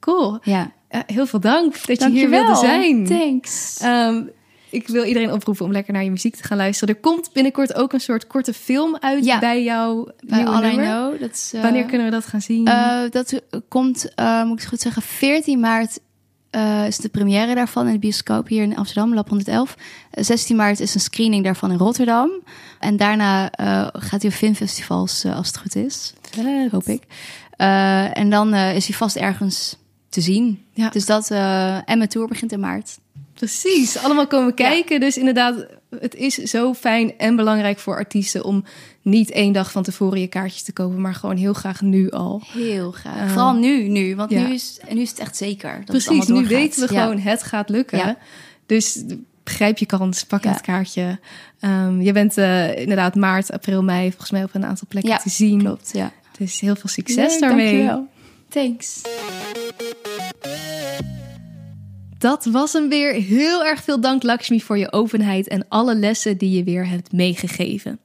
[0.00, 0.38] Cool.
[0.42, 0.72] ja.
[0.88, 3.06] Eh, heel veel dank dat je hier wilde zijn.
[3.06, 3.78] Thanks.
[3.80, 4.22] Ehm,
[4.70, 6.94] ik wil iedereen oproepen om lekker naar je muziek te gaan luisteren.
[6.94, 9.38] Er komt binnenkort ook een soort korte film uit Ja.
[9.38, 10.10] bij jou.
[10.26, 11.20] Bij All I Know.
[11.20, 12.64] Dat is, eh, Wanneer kunnen we dat gaan zien?
[13.10, 14.12] dat komt,
[14.44, 15.98] moet ik het goed zeggen, 14 maart
[16.52, 19.76] eh, is de première daarvan in de bioscoop hier in Amsterdam, Lab 111.
[20.10, 22.30] Eh, 16 maart is een screening daarvan in Rotterdam.
[22.78, 26.12] En daarna eh, gaat hij op filmfestivals, eh, als het goed is.
[26.70, 27.02] Hoop ik.
[27.56, 29.76] Eh, en dan eh, is hij vast ergens
[30.08, 30.64] te zien.
[30.72, 30.88] Ja.
[30.88, 32.98] Dus dat, eh, en mijn tour begint in maart.
[33.42, 35.00] Precies, allemaal komen kijken.
[35.00, 35.66] Dus inderdaad,
[36.00, 38.64] het is zo fijn en belangrijk voor artiesten om
[39.02, 42.42] niet één dag van tevoren je kaartjes te kopen, maar gewoon heel graag nu al.
[42.52, 43.16] Heel graag.
[43.16, 44.16] Eh, Vooral nu, nu.
[44.16, 44.46] Want ja.
[44.46, 45.74] nu, is, nu is het echt zeker.
[45.76, 47.02] Dat Precies, nu weten we Ja.
[47.02, 48.16] gewoon, het gaat lukken.
[48.66, 49.02] Dus
[49.42, 51.18] begrijp je kans, pak het kaartje.
[51.60, 55.30] Ehm, je bent eh, inderdaad maart, april, mei volgens mij op een aantal plekken te
[55.30, 55.58] zien.
[55.58, 56.12] Klopt, ja.
[56.38, 57.66] Dus heel veel succes Leuk, daarmee.
[57.86, 58.08] dankjewel.
[58.48, 59.00] Thanks.
[62.22, 63.12] Dat was hem weer.
[63.12, 67.12] Heel erg veel dank Lakshmi voor je openheid en alle lessen die je weer hebt
[67.12, 68.00] meegegeven.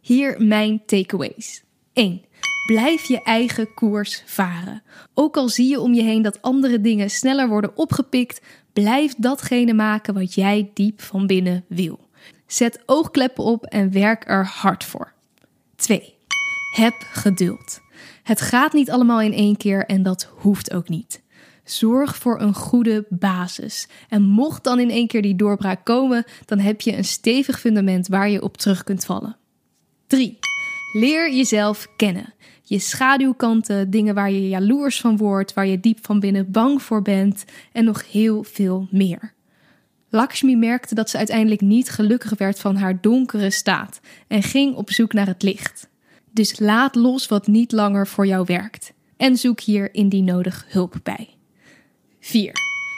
[0.00, 1.62] Hier mijn takeaways.
[1.92, 2.22] 1.
[2.66, 4.82] Blijf je eigen koers varen.
[5.14, 8.40] Ook al zie je om je heen dat andere dingen sneller worden opgepikt,
[8.72, 12.08] blijf datgene maken wat jij diep van binnen wil.
[12.46, 15.12] Zet oogkleppen op en werk er hard voor.
[15.76, 16.14] 2.
[16.74, 17.80] Heb geduld.
[18.22, 21.22] Het gaat niet allemaal in één keer en dat hoeft ook niet.
[21.70, 23.88] Zorg voor een goede basis.
[24.08, 28.08] En mocht dan in één keer die doorbraak komen, dan heb je een stevig fundament
[28.08, 29.36] waar je op terug kunt vallen.
[30.06, 30.38] 3.
[30.92, 32.34] Leer jezelf kennen.
[32.62, 37.02] Je schaduwkanten, dingen waar je jaloers van wordt, waar je diep van binnen bang voor
[37.02, 39.34] bent en nog heel veel meer.
[40.10, 44.90] Lakshmi merkte dat ze uiteindelijk niet gelukkig werd van haar donkere staat en ging op
[44.90, 45.88] zoek naar het licht.
[46.32, 50.94] Dus laat los wat niet langer voor jou werkt en zoek hier indien nodig hulp
[51.02, 51.37] bij.
[52.20, 52.52] 4.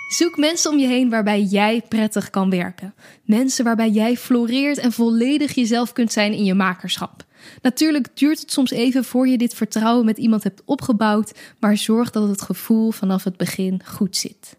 [0.09, 2.95] Zoek mensen om je heen waarbij jij prettig kan werken.
[3.25, 7.25] Mensen waarbij jij floreert en volledig jezelf kunt zijn in je makerschap.
[7.63, 12.11] Natuurlijk duurt het soms even voor je dit vertrouwen met iemand hebt opgebouwd, maar zorg
[12.11, 14.59] dat het gevoel vanaf het begin goed zit.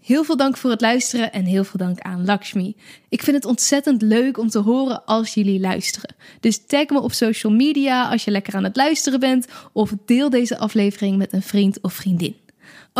[0.00, 2.76] Heel veel dank voor het luisteren en heel veel dank aan Lakshmi.
[3.08, 6.14] Ik vind het ontzettend leuk om te horen als jullie luisteren.
[6.40, 10.30] Dus tag me op social media als je lekker aan het luisteren bent of deel
[10.30, 12.36] deze aflevering met een vriend of vriendin.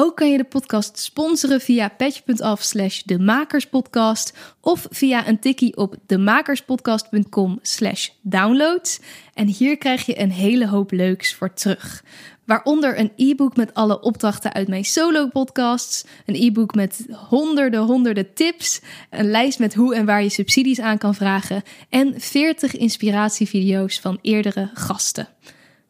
[0.00, 5.76] Ook kan je de podcast sponsoren via patch.af slash de makerspodcast of via een tikkie
[5.76, 9.00] op demakerspodcast.com slash downloads.
[9.34, 12.04] En hier krijg je een hele hoop leuks voor terug.
[12.44, 18.80] Waaronder een e-book met alle opdrachten uit mijn solo-podcasts, een e-book met honderden, honderden tips,
[19.10, 24.18] een lijst met hoe en waar je subsidies aan kan vragen en 40 inspiratievideo's van
[24.22, 25.28] eerdere gasten.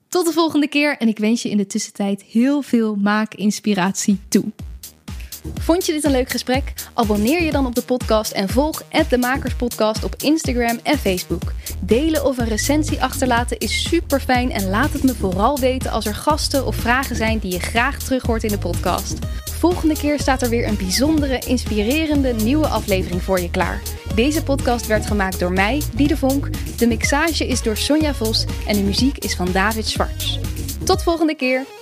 [0.08, 4.44] Tot de volgende keer en ik wens je in de tussentijd heel veel maakinspiratie toe.
[5.54, 6.72] Vond je dit een leuk gesprek?
[6.94, 11.52] Abonneer je dan op de podcast en volg de Makerspodcast op Instagram en Facebook.
[11.80, 16.06] Delen of een recensie achterlaten is super fijn en laat het me vooral weten als
[16.06, 19.18] er gasten of vragen zijn die je graag terug hoort in de podcast.
[19.58, 23.82] Volgende keer staat er weer een bijzondere, inspirerende nieuwe aflevering voor je klaar.
[24.14, 26.48] Deze podcast werd gemaakt door mij, Diede Vonk.
[26.78, 30.38] De mixage is door Sonja Vos en de muziek is van David Schwartz.
[30.84, 31.77] Tot volgende keer!